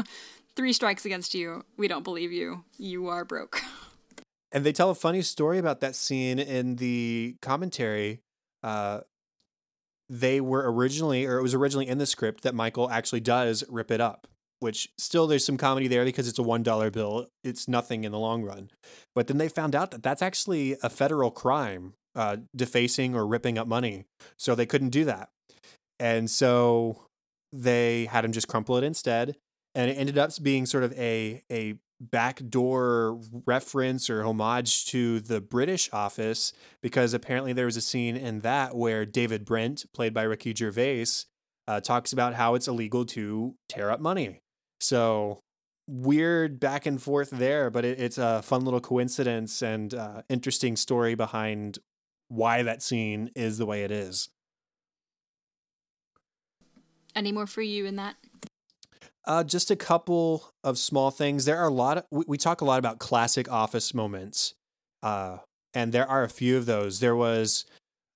[0.56, 1.64] three strikes against you.
[1.76, 2.64] We don't believe you.
[2.78, 3.60] You are broke.
[4.52, 8.20] And they tell a funny story about that scene in the commentary.
[8.62, 9.00] Uh,
[10.08, 13.90] they were originally, or it was originally in the script that Michael actually does rip
[13.90, 14.26] it up,
[14.60, 17.26] which still there's some comedy there because it's a $1 bill.
[17.42, 18.70] It's nothing in the long run.
[19.14, 23.58] But then they found out that that's actually a federal crime, uh, defacing or ripping
[23.58, 24.04] up money.
[24.38, 25.28] So they couldn't do that.
[25.98, 27.02] And so
[27.52, 29.36] they had him just crumple it instead.
[29.76, 35.40] And it ended up being sort of a, a backdoor reference or homage to the
[35.40, 36.52] British office
[36.82, 41.06] because apparently there was a scene in that where David Brent, played by Ricky Gervais,
[41.68, 44.40] uh, talks about how it's illegal to tear up money.
[44.80, 45.40] So
[45.86, 50.76] weird back and forth there, but it, it's a fun little coincidence and uh, interesting
[50.76, 51.78] story behind
[52.28, 54.30] why that scene is the way it is.
[57.14, 58.16] Any more for you in that?
[59.26, 61.44] Uh, just a couple of small things.
[61.44, 64.54] There are a lot of, we, we talk a lot about classic office moments,
[65.02, 65.38] uh,
[65.74, 67.00] and there are a few of those.
[67.00, 67.64] There was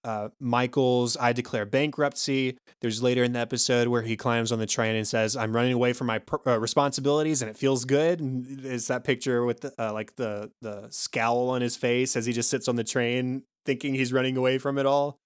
[0.05, 2.57] uh, Michael's I declare bankruptcy.
[2.81, 5.73] There's later in the episode where he climbs on the train and says, "I'm running
[5.73, 9.75] away from my uh, responsibilities, and it feels good." And it's that picture with the,
[9.79, 13.43] uh, like the the scowl on his face as he just sits on the train,
[13.67, 15.19] thinking he's running away from it all.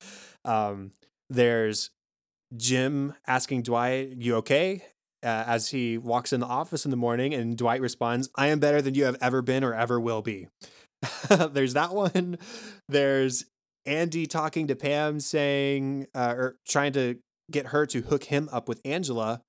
[0.44, 0.90] Um,
[1.30, 1.90] there's
[2.56, 4.82] Jim asking Dwight, "You okay?"
[5.24, 8.58] Uh, as he walks in the office in the morning, and Dwight responds, "I am
[8.58, 10.48] better than you have ever been or ever will be."
[11.50, 12.38] there's that one.
[12.88, 13.46] There's
[13.86, 17.18] Andy talking to Pam, saying uh, or trying to
[17.50, 19.40] get her to hook him up with Angela,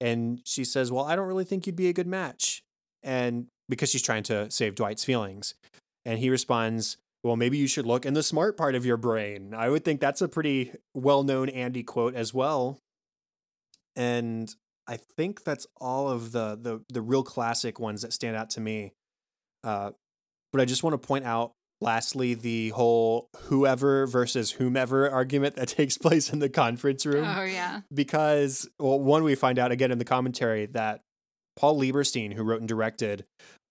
[0.00, 2.62] and she says, "Well, I don't really think you'd be a good match,"
[3.02, 5.54] and because she's trying to save Dwight's feelings,
[6.04, 9.54] and he responds, "Well, maybe you should look in the smart part of your brain."
[9.54, 12.78] I would think that's a pretty well-known Andy quote as well,
[13.96, 14.54] and
[14.86, 18.60] I think that's all of the the the real classic ones that stand out to
[18.60, 18.92] me.
[19.64, 19.92] Uh,
[20.52, 25.68] but I just want to point out lastly the whole whoever versus whomever argument that
[25.68, 27.24] takes place in the conference room.
[27.26, 27.80] Oh yeah.
[27.92, 31.00] Because well, one we find out again in the commentary that
[31.56, 33.24] Paul Lieberstein, who wrote and directed,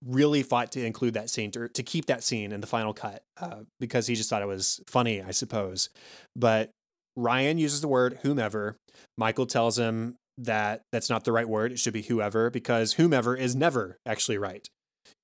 [0.06, 3.24] really fought to include that scene to, to keep that scene in the final cut
[3.40, 5.90] uh, because he just thought it was funny, I suppose.
[6.36, 6.70] But
[7.16, 8.78] Ryan uses the word whomever.
[9.18, 11.72] Michael tells him that that's not the right word.
[11.72, 14.68] It should be whoever because whomever is never actually right.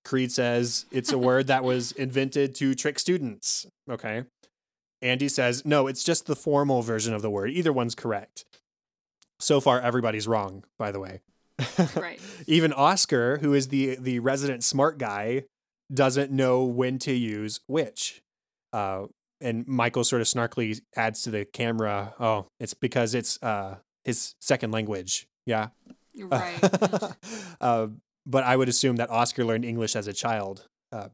[0.06, 3.68] Creed says it's a word that was invented to trick students.
[3.90, 4.24] Okay.
[5.02, 7.52] Andy says, no, it's just the formal version of the word.
[7.52, 8.46] Either one's correct.
[9.40, 11.22] So far, everybody's wrong, by the way.
[11.96, 12.20] Right.
[12.48, 15.44] Even Oscar, who is the the resident smart guy,
[15.94, 18.22] doesn't know when to use which.
[18.74, 19.06] Uh,
[19.40, 23.78] and Michael sort of snarkily adds to the camera, "Oh, it's because it's uh,
[24.08, 25.68] his second language." Yeah.
[26.18, 26.58] Right.
[27.62, 27.88] uh,
[28.26, 30.66] but I would assume that Oscar learned English as a child.
[30.92, 31.10] Uh,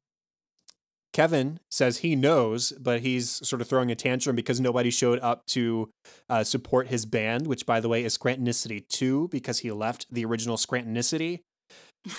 [1.13, 5.45] Kevin says he knows, but he's sort of throwing a tantrum because nobody showed up
[5.45, 5.91] to
[6.27, 10.25] uh, support his band, which, by the way, is Scrantonicity 2 because he left the
[10.25, 11.39] original Scrantonicity.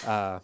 [0.07, 0.39] Uh,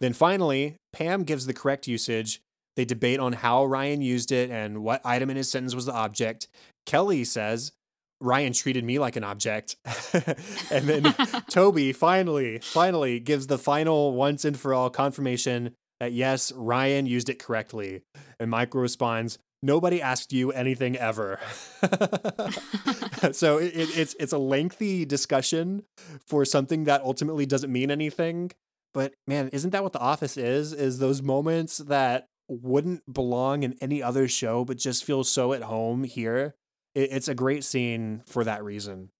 [0.00, 2.40] then finally, Pam gives the correct usage.
[2.74, 5.92] They debate on how Ryan used it and what item in his sentence was the
[5.92, 6.48] object.
[6.86, 7.72] Kelly says,
[8.22, 9.76] Ryan treated me like an object.
[10.70, 11.14] and then
[11.50, 17.28] Toby finally, finally gives the final once and for all confirmation that yes, Ryan used
[17.28, 18.02] it correctly.
[18.40, 21.38] And Michael responds, Nobody asked you anything ever.
[23.32, 25.84] so it, it, it's it's a lengthy discussion
[26.26, 28.50] for something that ultimately doesn't mean anything.
[28.92, 30.72] But man, isn't that what The Office is?
[30.72, 35.62] Is those moments that wouldn't belong in any other show, but just feel so at
[35.62, 36.56] home here?
[36.94, 39.10] It, it's a great scene for that reason.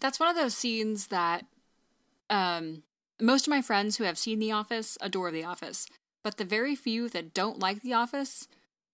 [0.00, 1.44] That's one of those scenes that
[2.28, 2.82] um,
[3.20, 5.86] most of my friends who have seen The Office adore The Office,
[6.22, 8.46] but the very few that don't like The Office,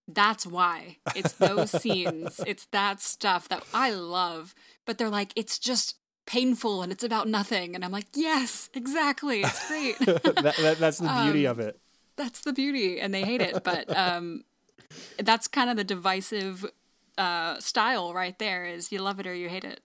[0.06, 0.98] that's why.
[1.16, 4.54] It's those scenes, it's that stuff that I love,
[4.86, 7.74] but they're like, it's just painful and it's about nothing.
[7.74, 9.40] And I'm like, yes, exactly.
[9.42, 9.98] It's great.
[10.00, 11.80] that, that, that's the beauty Um, of it.
[12.16, 13.00] that's the beauty.
[13.00, 13.64] And they hate it.
[13.64, 14.44] But um,
[15.18, 16.64] that's kind of the divisive
[17.18, 19.80] uh, style right there is you love it or you hate it.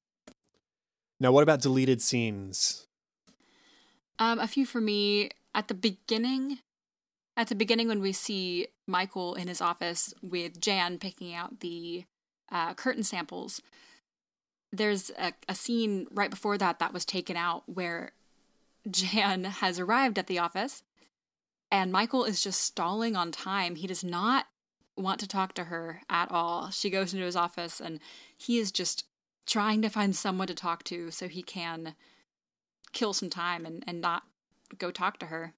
[1.20, 2.88] Now, what about deleted scenes?
[4.20, 6.60] Um, a few for me at the beginning.
[7.36, 12.06] At the beginning, when we see Michael in his office with Jan picking out the
[12.52, 13.62] uh, curtain samples,
[14.72, 18.12] there's a, a scene right before that that was taken out where
[18.90, 20.84] Jan has arrived at the office
[21.72, 23.76] and Michael is just stalling on time.
[23.76, 24.46] He does not
[24.98, 26.70] want to talk to her at all.
[26.72, 28.00] She goes into his office and
[28.38, 29.06] he is just
[29.46, 31.96] trying to find someone to talk to so he can
[32.94, 34.24] kill some time and, and not
[34.78, 35.54] go talk to her.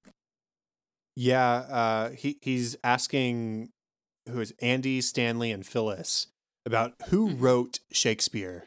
[1.16, 3.70] Yeah, uh, he he's asking
[4.28, 6.28] who is Andy, Stanley, and Phyllis
[6.64, 7.40] about who Mhm.
[7.40, 8.66] wrote Shakespeare.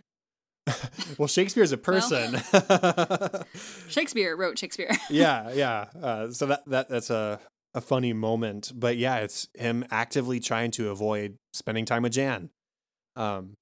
[1.17, 2.41] well, Shakespeare is a person.
[3.87, 4.91] Shakespeare wrote Shakespeare.
[5.09, 5.85] yeah, yeah.
[6.01, 7.39] Uh, so that that that's a
[7.75, 12.49] a funny moment, but yeah, it's him actively trying to avoid spending time with Jan.
[13.15, 13.55] Um,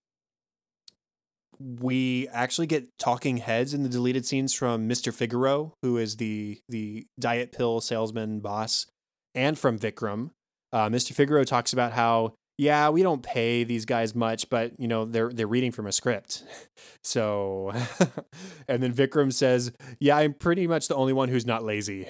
[1.60, 5.14] we actually get talking heads in the deleted scenes from Mr.
[5.14, 8.88] Figaro, who is the the diet pill salesman boss,
[9.36, 10.32] and from Vikram.
[10.74, 11.14] Uh, Mr.
[11.14, 15.34] Figaro talks about how yeah, we don't pay these guys much, but you know they're
[15.34, 16.44] they're reading from a script.
[17.04, 17.74] So,
[18.68, 22.08] and then Vikram says, "Yeah, I'm pretty much the only one who's not lazy."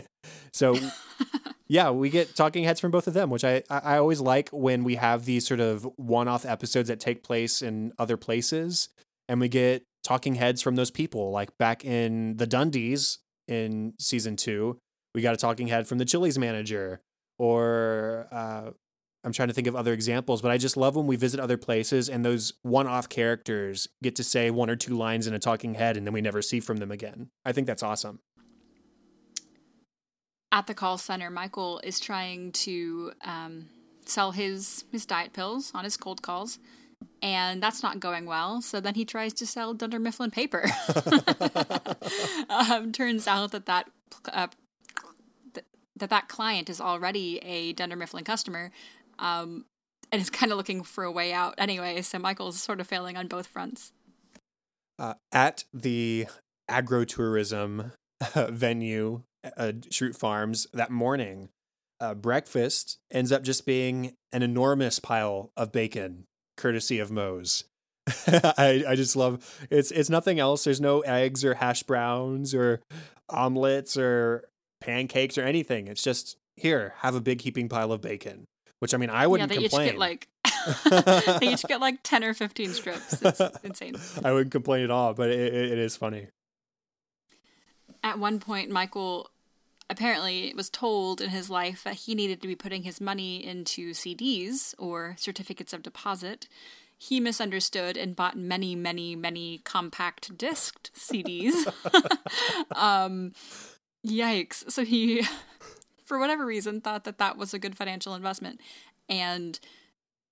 [0.52, 0.76] so,
[1.66, 4.84] yeah, we get talking heads from both of them, which I I always like when
[4.84, 8.90] we have these sort of one-off episodes that take place in other places,
[9.28, 11.32] and we get talking heads from those people.
[11.32, 13.18] Like back in the Dundies
[13.48, 14.78] in season two,
[15.16, 17.00] we got a talking head from the Chili's manager,
[17.40, 18.70] or uh,
[19.28, 21.58] I'm trying to think of other examples, but I just love when we visit other
[21.58, 25.38] places and those one off characters get to say one or two lines in a
[25.38, 27.28] talking head and then we never see from them again.
[27.44, 28.20] I think that's awesome.
[30.50, 33.68] At the call center, Michael is trying to um,
[34.06, 36.58] sell his, his diet pills on his cold calls,
[37.20, 38.62] and that's not going well.
[38.62, 40.64] So then he tries to sell Dunder Mifflin paper.
[42.48, 43.90] um, turns out that that
[44.32, 44.46] uh,
[45.98, 48.70] that that client is already a Dunder Mifflin customer,
[49.18, 49.64] um,
[50.12, 52.02] and is kind of looking for a way out anyway.
[52.02, 53.92] So Michael's sort of failing on both fronts.
[54.98, 56.26] Uh, at the
[56.68, 57.92] agro-tourism
[58.34, 59.22] venue,
[59.56, 61.50] uh, Schrute Farms, that morning,
[62.00, 66.24] uh, breakfast ends up just being an enormous pile of bacon,
[66.56, 67.64] courtesy of Mose.
[68.26, 70.64] I, I just love it's it's nothing else.
[70.64, 72.80] There's no eggs or hash browns or
[73.28, 74.48] omelets or
[74.80, 75.88] pancakes or anything.
[75.88, 78.46] It's just here, have a big heaping pile of bacon.
[78.80, 79.86] Which I mean, I wouldn't yeah, they complain.
[79.86, 80.28] Each get like
[81.40, 83.20] they each get like ten or fifteen strips.
[83.22, 83.96] It's insane.
[84.24, 86.28] I wouldn't complain at all, but it, it is funny.
[88.04, 89.30] At one point, Michael
[89.90, 93.92] apparently was told in his life that he needed to be putting his money into
[93.92, 96.46] CDs or certificates of deposit.
[96.96, 101.66] He misunderstood and bought many, many, many compact disc CDs.
[102.76, 103.32] um,
[104.06, 104.70] yikes!
[104.70, 105.24] So he
[106.08, 108.60] for whatever reason, thought that that was a good financial investment
[109.08, 109.60] and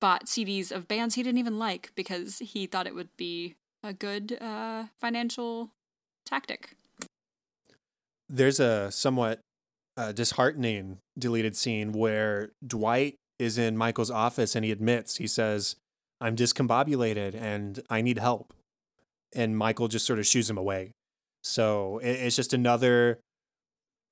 [0.01, 3.93] bought CDs of bands he didn't even like because he thought it would be a
[3.93, 5.71] good uh, financial
[6.25, 6.75] tactic.
[8.29, 9.41] There's a somewhat
[9.97, 15.77] uh, disheartening deleted scene where Dwight is in Michael's office and he admits, he says,
[16.21, 18.55] I'm discombobulated and I need help.
[19.35, 20.93] And Michael just sort of shoos him away.
[21.43, 23.21] So it's just another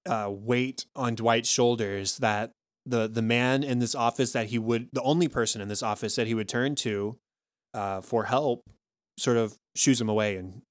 [0.06, 2.52] uh, weight on Dwight's shoulders that
[2.86, 6.16] the the man in this office that he would the only person in this office
[6.16, 7.16] that he would turn to
[7.72, 8.62] uh, for help
[9.18, 10.62] sort of shoos him away and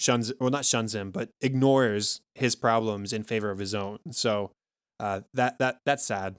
[0.00, 3.98] shuns well not shuns him but ignores his problems in favor of his own.
[4.10, 4.50] So
[4.98, 6.36] uh, that that that's sad.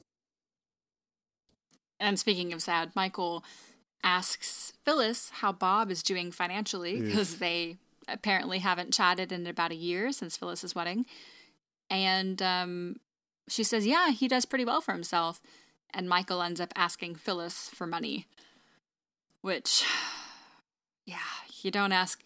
[2.00, 3.44] And speaking of sad michael
[4.04, 7.78] asks phyllis how bob is doing financially because they
[8.08, 11.06] apparently haven't chatted in about a year since phyllis's wedding
[11.92, 12.96] and um,
[13.50, 15.42] she says, Yeah, he does pretty well for himself.
[15.94, 18.26] And Michael ends up asking Phyllis for money,
[19.42, 19.84] which,
[21.06, 21.18] yeah,
[21.62, 22.24] you don't ask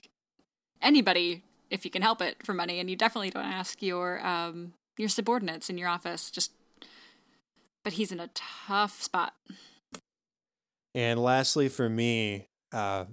[0.83, 1.41] anybody
[1.71, 5.09] if you can help it for money, and you definitely don't ask your um, your
[5.09, 6.29] subordinates in your office.
[6.29, 6.51] Just,
[7.83, 9.33] but he's in a tough spot.
[10.93, 13.05] And lastly, for me, uh,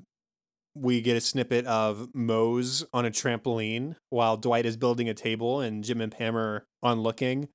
[0.75, 5.61] we get a snippet of Mose on a trampoline while Dwight is building a table
[5.61, 7.49] and Jim and Pam are on looking.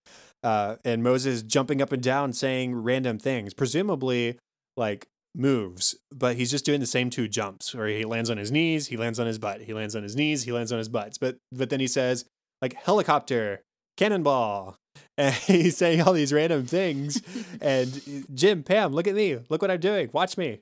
[0.44, 4.38] Uh, and Mose's jumping up and down saying random things, presumably
[4.76, 8.52] like moves, but he's just doing the same two jumps where he lands on his
[8.52, 10.90] knees, he lands on his butt, he lands on his knees, he lands on his
[10.90, 11.18] butts.
[11.18, 12.26] But but then he says
[12.62, 13.62] like helicopter,
[13.98, 14.78] cannonball,
[15.18, 17.22] and he's saying all these random things.
[17.62, 20.60] and Jim, Pam, look at me, look what I'm doing, watch me.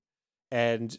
[0.52, 0.98] And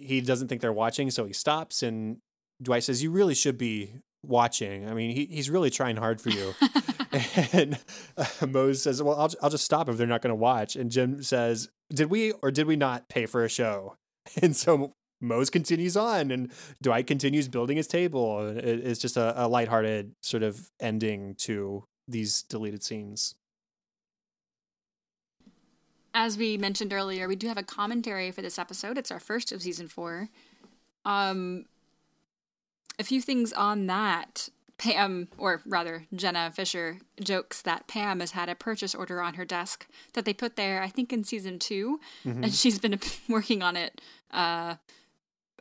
[0.00, 1.82] he doesn't think they're watching, so he stops.
[1.82, 2.18] And
[2.62, 3.92] Dwight says, "You really should be
[4.22, 4.88] watching.
[4.88, 6.54] I mean, he, he's really trying hard for you."
[7.52, 7.78] and
[8.16, 10.90] uh, Mose says, "Well, I'll I'll just stop if they're not going to watch." And
[10.90, 13.96] Jim says, "Did we or did we not pay for a show?"
[14.42, 14.92] And so
[15.22, 18.46] Mose continues on, and Dwight continues building his table.
[18.56, 23.34] It's just a, a lighthearted sort of ending to these deleted scenes
[26.18, 28.98] as we mentioned earlier, we do have a commentary for this episode.
[28.98, 30.28] It's our first of season four.
[31.04, 31.66] Um,
[32.98, 34.48] a few things on that.
[34.78, 39.44] Pam, or rather, Jenna Fischer jokes that Pam has had a purchase order on her
[39.44, 42.44] desk that they put there, I think, in season 2 mm-hmm.
[42.44, 42.98] and she's been
[43.28, 44.00] working on it
[44.32, 44.74] uh,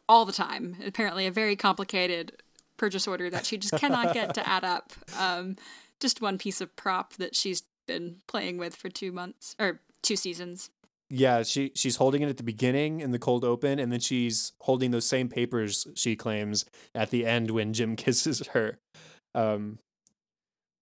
[0.10, 0.78] all the time.
[0.84, 2.32] Apparently, a very complicated
[2.78, 4.92] purchase order that she just cannot get to add up.
[5.20, 5.56] Um,
[6.00, 10.16] just one piece of prop that she's been playing with for two months or two
[10.16, 10.70] seasons.
[11.10, 14.54] Yeah, she she's holding it at the beginning in the cold open, and then she's
[14.62, 18.78] holding those same papers she claims at the end when Jim kisses her.
[19.34, 19.80] Um,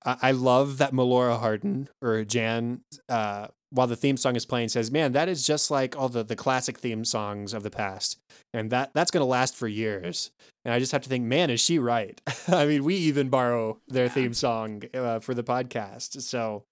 [0.04, 4.70] I, I love that Melora Hardin or Jan, uh, while the theme song is playing,
[4.70, 8.18] says, "Man, that is just like all the the classic theme songs of the past,
[8.52, 10.32] and that that's gonna last for years."
[10.64, 12.20] And I just have to think, man, is she right?
[12.48, 16.64] I mean, we even borrow their theme song uh, for the podcast, so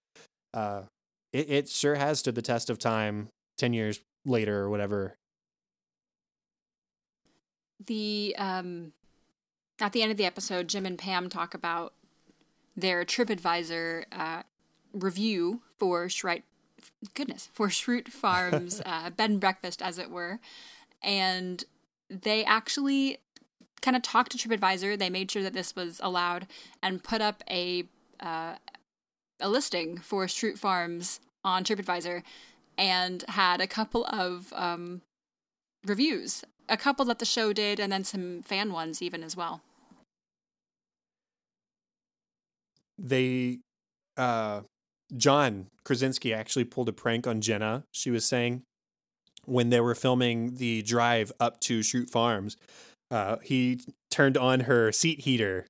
[0.55, 0.83] uh,
[1.33, 3.27] it, it sure has stood the test of time
[3.57, 5.17] 10 years later or whatever
[7.85, 8.93] the um
[9.79, 11.93] at the end of the episode jim and pam talk about
[12.75, 14.41] their tripadvisor uh,
[14.93, 16.41] review for Schreit,
[17.13, 20.39] goodness for Schrute Farms uh, bed and breakfast as it were
[21.03, 21.65] and
[22.09, 23.19] they actually
[23.81, 24.97] kind of talked to TripAdvisor.
[24.97, 26.47] They made sure that this was allowed
[26.81, 27.83] and put up a
[28.19, 28.55] uh,
[29.43, 32.23] a listing for Schrute Farms on TripAdvisor
[32.77, 35.01] and had a couple of um,
[35.85, 39.61] reviews, a couple that the show did, and then some fan ones even as well.
[42.97, 43.59] They,
[44.17, 44.61] uh,
[45.15, 47.83] John Krasinski actually pulled a prank on Jenna.
[47.91, 48.63] She was saying
[49.45, 52.55] when they were filming the drive up to Schrute Farms,
[53.11, 55.67] uh, he turned on her seat heater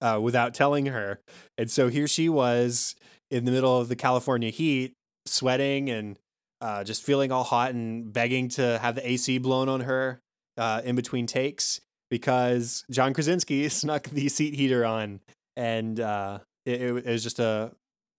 [0.00, 1.20] uh, without telling her.
[1.56, 2.94] And so here she was
[3.30, 4.94] in the middle of the California heat,
[5.26, 6.18] sweating and
[6.60, 10.20] uh, just feeling all hot and begging to have the AC blown on her
[10.56, 15.20] uh, in between takes because John Krasinski snuck the seat heater on,
[15.56, 17.72] and uh, it, it, was just a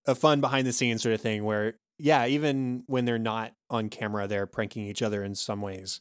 [0.06, 3.88] a fun behind the scenes sort of thing where yeah, even when they're not on
[3.88, 6.00] camera, they're pranking each other in some ways.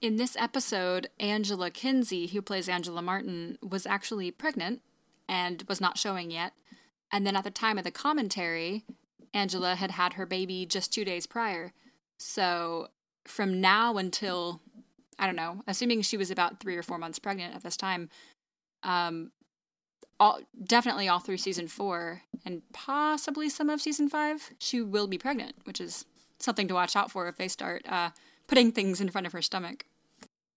[0.00, 4.80] In this episode, Angela Kinsey, who plays Angela Martin, was actually pregnant
[5.28, 6.52] and was not showing yet.
[7.12, 8.84] And then at the time of the commentary,
[9.34, 11.72] Angela had had her baby just two days prior.
[12.18, 12.88] So
[13.24, 14.60] from now until,
[15.18, 18.08] I don't know, assuming she was about three or four months pregnant at this time,
[18.82, 19.32] um,
[20.18, 25.18] all, definitely all through season four and possibly some of season five, she will be
[25.18, 26.04] pregnant, which is
[26.38, 28.10] something to watch out for if they start uh,
[28.46, 29.84] putting things in front of her stomach.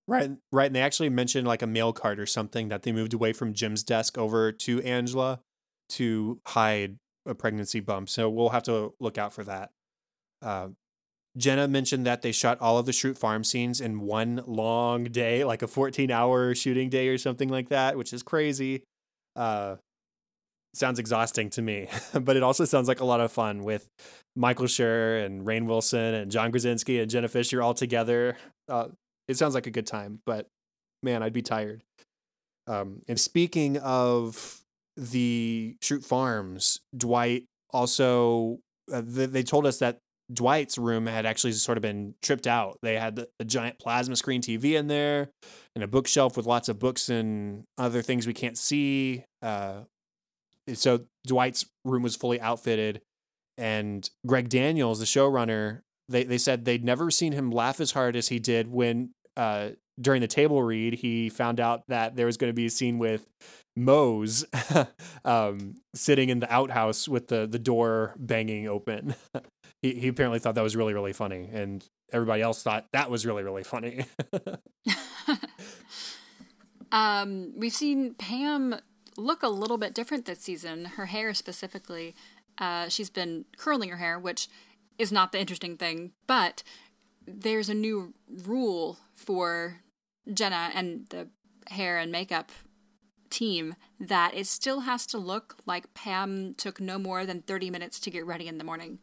[0.05, 0.65] Right, right.
[0.65, 3.53] And they actually mentioned like a mail cart or something that they moved away from
[3.53, 5.39] Jim's desk over to Angela
[5.89, 8.09] to hide a pregnancy bump.
[8.09, 9.71] So we'll have to look out for that.
[10.41, 10.69] Uh,
[11.35, 15.43] Jenna mentioned that they shot all of the Schrute farm scenes in one long day,
[15.43, 18.83] like a 14 hour shooting day or something like that, which is crazy.
[19.35, 19.77] Uh,
[20.75, 23.87] sounds exhausting to me, but it also sounds like a lot of fun with
[24.35, 28.37] Michael Schur and Rainn Wilson and John Krasinski and Jenna Fischer all together.
[28.67, 28.87] Uh,
[29.27, 30.47] it sounds like a good time, but
[31.01, 31.83] man, I'd be tired.
[32.67, 34.62] Um, and speaking of
[34.97, 38.59] the Schrute Farms, Dwight also
[38.91, 39.99] uh, they told us that
[40.31, 42.79] Dwight's room had actually sort of been tripped out.
[42.81, 45.29] They had a giant plasma screen TV in there
[45.75, 49.25] and a bookshelf with lots of books and other things we can't see.
[49.41, 49.81] Uh,
[50.73, 53.01] so Dwight's room was fully outfitted,
[53.57, 58.15] and Greg Daniels, the showrunner, they they said they'd never seen him laugh as hard
[58.15, 59.69] as he did when uh,
[59.99, 62.97] during the table read he found out that there was going to be a scene
[62.97, 63.27] with
[63.75, 64.45] Mose
[65.25, 69.15] um, sitting in the outhouse with the the door banging open.
[69.81, 73.25] he he apparently thought that was really really funny, and everybody else thought that was
[73.25, 74.05] really really funny.
[76.91, 78.75] um, we've seen Pam
[79.17, 80.85] look a little bit different this season.
[80.85, 82.15] Her hair specifically,
[82.57, 84.47] uh, she's been curling her hair, which
[84.99, 86.63] is not the interesting thing, but
[87.25, 88.13] there's a new
[88.45, 89.81] rule for
[90.31, 91.29] Jenna and the
[91.69, 92.51] hair and makeup
[93.33, 97.99] team that it still has to look like Pam took no more than 30 minutes
[98.01, 98.99] to get ready in the morning.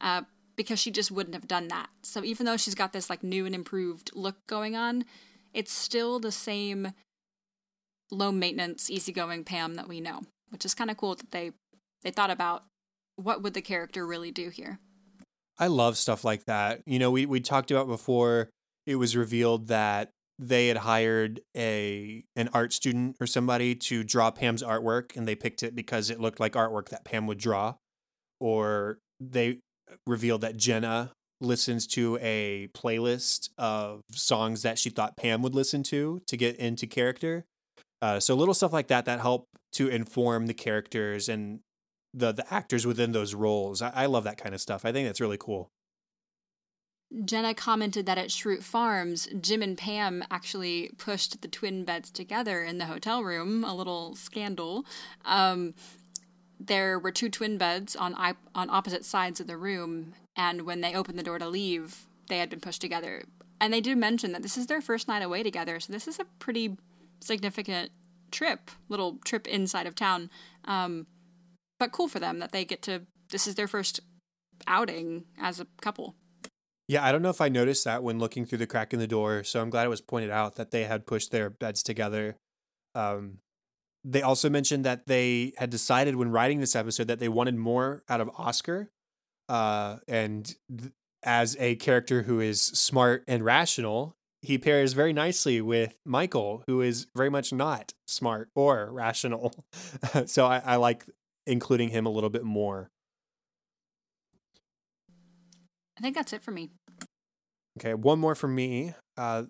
[0.00, 0.22] Uh,
[0.56, 1.88] because she just wouldn't have done that.
[2.02, 5.04] So even though she's got this like new and improved look going on,
[5.54, 6.92] it's still the same
[8.10, 10.20] low maintenance, easygoing Pam that we know,
[10.50, 11.52] which is kind of cool that they
[12.02, 12.64] they thought about
[13.16, 14.78] what would the character really do here.
[15.58, 16.82] I love stuff like that.
[16.86, 18.50] You know, we we talked about before
[18.86, 24.30] it was revealed that they had hired a an art student or somebody to draw
[24.30, 27.74] Pam's artwork and they picked it because it looked like artwork that Pam would draw
[28.40, 29.58] or they
[30.06, 35.82] revealed that Jenna listens to a playlist of songs that she thought Pam would listen
[35.84, 37.44] to to get into character.
[38.00, 41.60] Uh, so little stuff like that that help to inform the characters and
[42.14, 43.80] the the actors within those roles.
[43.82, 44.84] I, I love that kind of stuff.
[44.84, 45.70] I think that's really cool.
[47.24, 52.62] Jenna commented that at Schrute Farms, Jim and Pam actually pushed the twin beds together
[52.62, 54.86] in the hotel room, a little scandal.
[55.24, 55.74] Um,
[56.58, 58.14] there were two twin beds on
[58.54, 62.38] on opposite sides of the room, and when they opened the door to leave, they
[62.38, 63.24] had been pushed together.
[63.60, 66.18] And they do mention that this is their first night away together, so this is
[66.18, 66.76] a pretty
[67.20, 67.90] significant
[68.30, 70.30] trip, little trip inside of town.
[70.64, 71.06] Um,
[71.78, 73.02] but cool for them that they get to.
[73.30, 74.00] This is their first
[74.66, 76.14] outing as a couple.
[76.92, 79.06] Yeah, I don't know if I noticed that when looking through the crack in the
[79.06, 82.36] door, so I'm glad it was pointed out that they had pushed their beds together.
[82.94, 83.38] Um,
[84.04, 88.02] they also mentioned that they had decided when writing this episode that they wanted more
[88.10, 88.90] out of Oscar.
[89.48, 95.62] Uh, and th- as a character who is smart and rational, he pairs very nicely
[95.62, 99.54] with Michael, who is very much not smart or rational.
[100.26, 101.06] so I, I like
[101.46, 102.90] including him a little bit more.
[105.96, 106.72] I think that's it for me.
[107.78, 108.94] Okay, one more for me.
[109.16, 109.44] Uh,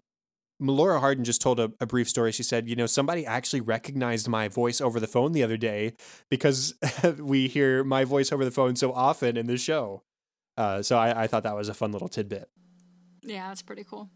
[0.61, 2.31] Melora Hardin just told a, a, brief story.
[2.31, 5.95] She said, you know, somebody actually recognized my voice over the phone the other day
[6.31, 6.75] because
[7.19, 10.03] we hear my voice over the phone so often in the show.
[10.57, 12.49] Uh, so I, I thought that was a fun little tidbit.
[13.23, 14.09] Yeah, that's pretty cool.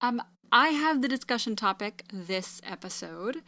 [0.00, 0.20] Um,
[0.52, 3.42] I have the discussion topic this episode.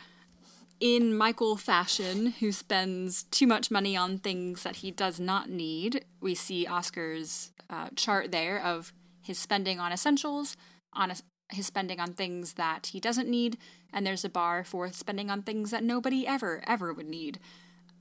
[0.79, 6.05] In Michael fashion, who spends too much money on things that he does not need,
[6.21, 10.55] we see Oscar's uh, chart there of his spending on essentials,
[10.93, 11.17] on a,
[11.49, 13.57] his spending on things that he doesn't need,
[13.91, 17.39] and there's a bar for spending on things that nobody ever, ever would need.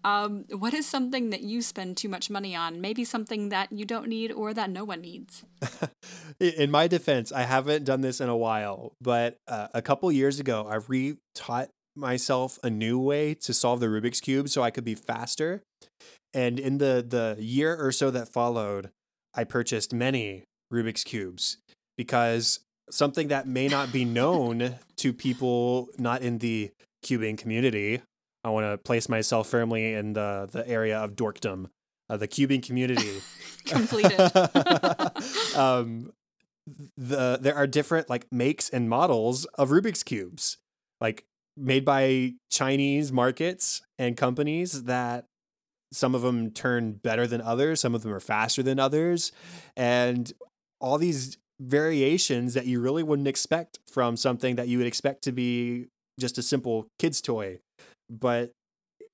[0.04, 2.82] Um, what is something that you spend too much money on?
[2.82, 5.44] Maybe something that you don't need or that no one needs.
[6.40, 10.40] in my defense, I haven't done this in a while, but uh, a couple years
[10.42, 14.84] ago, I re-taught myself a new way to solve the Rubik's cube so I could
[14.84, 15.64] be faster.
[16.34, 18.92] And in the the year or so that followed,
[19.34, 21.58] I purchased many Rubik's cubes
[21.98, 26.72] because something that may not be known to people not in the
[27.04, 28.02] cubing community.
[28.44, 31.70] I want to place myself firmly in the the area of dorkdom,
[32.10, 33.22] uh, the cubing community.
[33.66, 34.20] Completed.
[35.56, 36.12] um,
[36.98, 40.58] the there are different like makes and models of Rubik's cubes,
[41.02, 41.26] like
[41.58, 45.26] made by Chinese markets and companies that
[45.92, 49.32] some of them turn better than others, some of them are faster than others,
[49.78, 50.34] and
[50.82, 55.32] all these variations that you really wouldn't expect from something that you would expect to
[55.32, 55.88] be
[56.20, 57.60] just a simple kid's toy.
[58.10, 58.52] But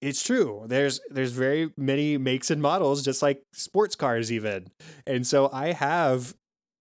[0.01, 0.65] it's true.
[0.67, 4.71] There's there's very many makes and models, just like sports cars even.
[5.05, 6.33] And so I have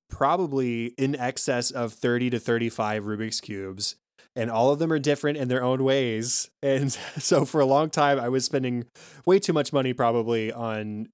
[0.09, 3.97] probably in excess of 30 to 35 Rubik's cubes
[4.41, 6.51] and all of them are different in their own ways.
[6.63, 8.87] And so for a long time I was spending
[9.27, 11.09] way too much money probably on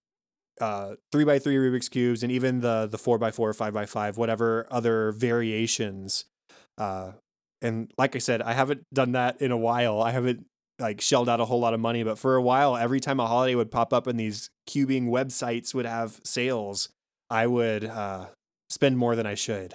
[0.61, 3.85] uh, three by three Rubik's cubes and even the the four by four, five by
[3.85, 6.25] five, whatever other variations.
[6.79, 7.13] Uh,
[7.61, 10.01] and like I said, I haven't done that in a while.
[10.01, 10.47] I haven't
[10.79, 13.27] like shelled out a whole lot of money, but for a while, every time a
[13.27, 16.91] holiday would pop up and these cubing websites would have sales,
[17.29, 18.27] I would uh,
[18.71, 19.75] spend more than I should.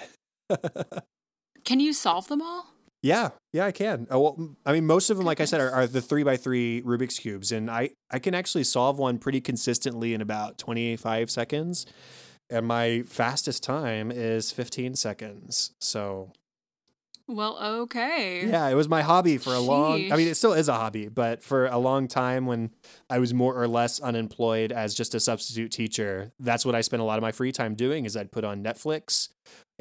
[1.65, 2.71] Can you solve them all?
[3.03, 4.05] Yeah, yeah, I can.
[4.11, 6.37] Oh, well, I mean, most of them, like I said, are, are, the three by
[6.37, 10.95] three Rubik's cubes, and I I can actually solve one pretty consistently in about twenty
[10.97, 11.87] five seconds,
[12.49, 15.73] and my fastest time is fifteen seconds.
[15.79, 16.31] So,
[17.27, 18.45] well, okay.
[18.47, 19.67] Yeah, it was my hobby for a Sheesh.
[19.67, 20.11] long.
[20.11, 22.69] I mean, it still is a hobby, but for a long time when
[23.09, 27.01] I was more or less unemployed as just a substitute teacher, that's what I spent
[27.01, 28.05] a lot of my free time doing.
[28.05, 29.29] Is I'd put on Netflix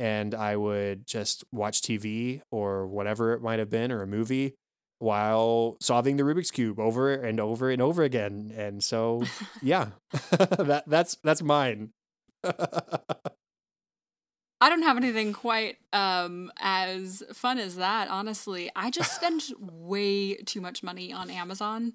[0.00, 4.54] and I would just watch TV or whatever it might have been or a movie
[4.98, 8.50] while solving the Rubik's cube over and over and over again.
[8.56, 9.24] And so,
[9.62, 9.88] yeah,
[10.30, 11.90] that that's that's mine.
[14.62, 18.70] I don't have anything quite um, as fun as that, honestly.
[18.74, 21.94] I just spend way too much money on Amazon.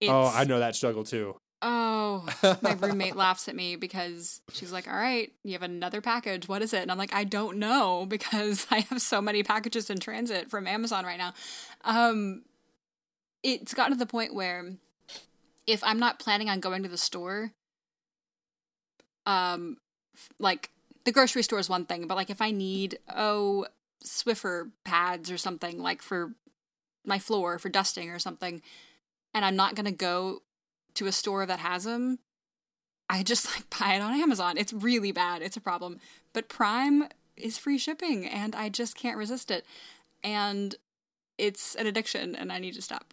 [0.00, 1.36] It's, oh, I know that struggle too.
[1.62, 2.26] Oh,
[2.62, 6.48] my roommate laughs at me because she's like, All right, you have another package.
[6.48, 6.82] What is it?
[6.82, 10.66] And I'm like, I don't know because I have so many packages in transit from
[10.66, 11.34] Amazon right now.
[11.84, 12.42] Um,
[13.42, 14.72] it's gotten to the point where
[15.66, 17.52] if I'm not planning on going to the store,
[19.26, 19.76] um,
[20.38, 20.70] like
[21.04, 23.66] the grocery store is one thing, but like if I need, oh,
[24.04, 26.32] Swiffer pads or something, like for
[27.04, 28.62] my floor for dusting or something,
[29.34, 30.42] and I'm not going to go
[30.94, 32.18] to a store that has them,
[33.08, 34.56] I just like buy it on Amazon.
[34.56, 35.42] It's really bad.
[35.42, 35.98] It's a problem.
[36.32, 39.64] But Prime is free shipping and I just can't resist it.
[40.22, 40.74] And
[41.38, 43.12] it's an addiction and I need to stop.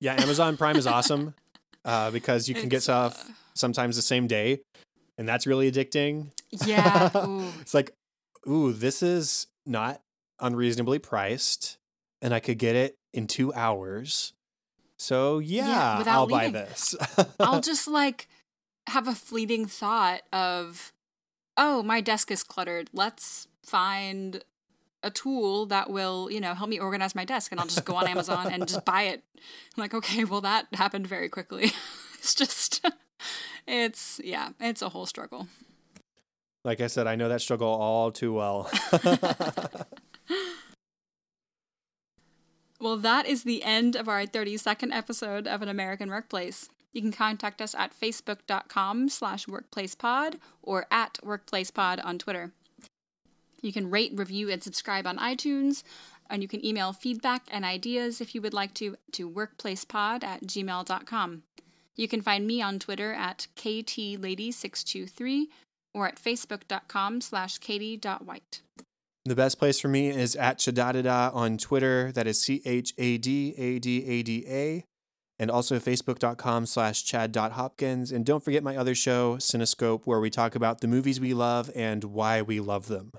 [0.00, 1.34] Yeah, Amazon Prime is awesome
[1.84, 4.60] uh, because you can it's, get stuff uh, sometimes the same day.
[5.18, 6.30] And that's really addicting.
[6.64, 7.10] Yeah.
[7.60, 7.92] it's like,
[8.48, 10.00] ooh, this is not
[10.40, 11.76] unreasonably priced
[12.20, 14.32] and I could get it in two hours
[15.02, 16.52] So yeah, yeah I'll leaving.
[16.52, 16.94] buy this.
[17.40, 18.28] I'll just like
[18.86, 20.92] have a fleeting thought of,
[21.56, 22.88] oh, my desk is cluttered.
[22.92, 24.44] Let's find
[25.02, 27.96] a tool that will, you know, help me organize my desk and I'll just go
[27.96, 29.24] on Amazon and just buy it.
[29.36, 31.72] I'm like, okay, well that happened very quickly.
[32.14, 32.86] it's just
[33.66, 35.48] it's yeah, it's a whole struggle.
[36.64, 38.70] Like I said, I know that struggle all too well.
[42.82, 46.68] well, that is the end of our 32nd episode of An American Workplace.
[46.92, 52.50] You can contact us at facebook.com slash workplacepod or at workplacepod on Twitter.
[53.60, 55.84] You can rate, review, and subscribe on iTunes,
[56.28, 60.42] and you can email feedback and ideas if you would like to to workplacepod at
[60.42, 61.44] gmail.com.
[61.94, 65.44] You can find me on Twitter at ktlady623
[65.94, 68.60] or at facebook.com slash katie.white.
[69.24, 72.10] The best place for me is at Chadadada on Twitter.
[72.10, 74.84] That is C H A D A D A D A.
[75.38, 78.12] And also facebook.com slash chad.hopkins.
[78.12, 81.70] And don't forget my other show, Cinescope, where we talk about the movies we love
[81.74, 83.12] and why we love them.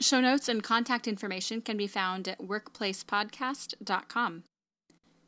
[0.00, 4.44] Show notes and contact information can be found at workplacepodcast.com.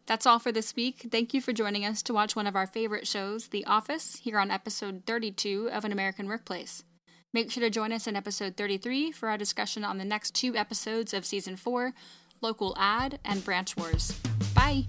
[0.07, 1.09] That's all for this week.
[1.11, 4.39] Thank you for joining us to watch one of our favorite shows, The Office, here
[4.39, 6.85] on episode 32 of An American Workplace.
[7.33, 10.57] Make sure to join us in episode 33 for our discussion on the next two
[10.57, 11.93] episodes of season 4
[12.41, 14.19] Local Ad and Branch Wars.
[14.55, 14.85] Bye!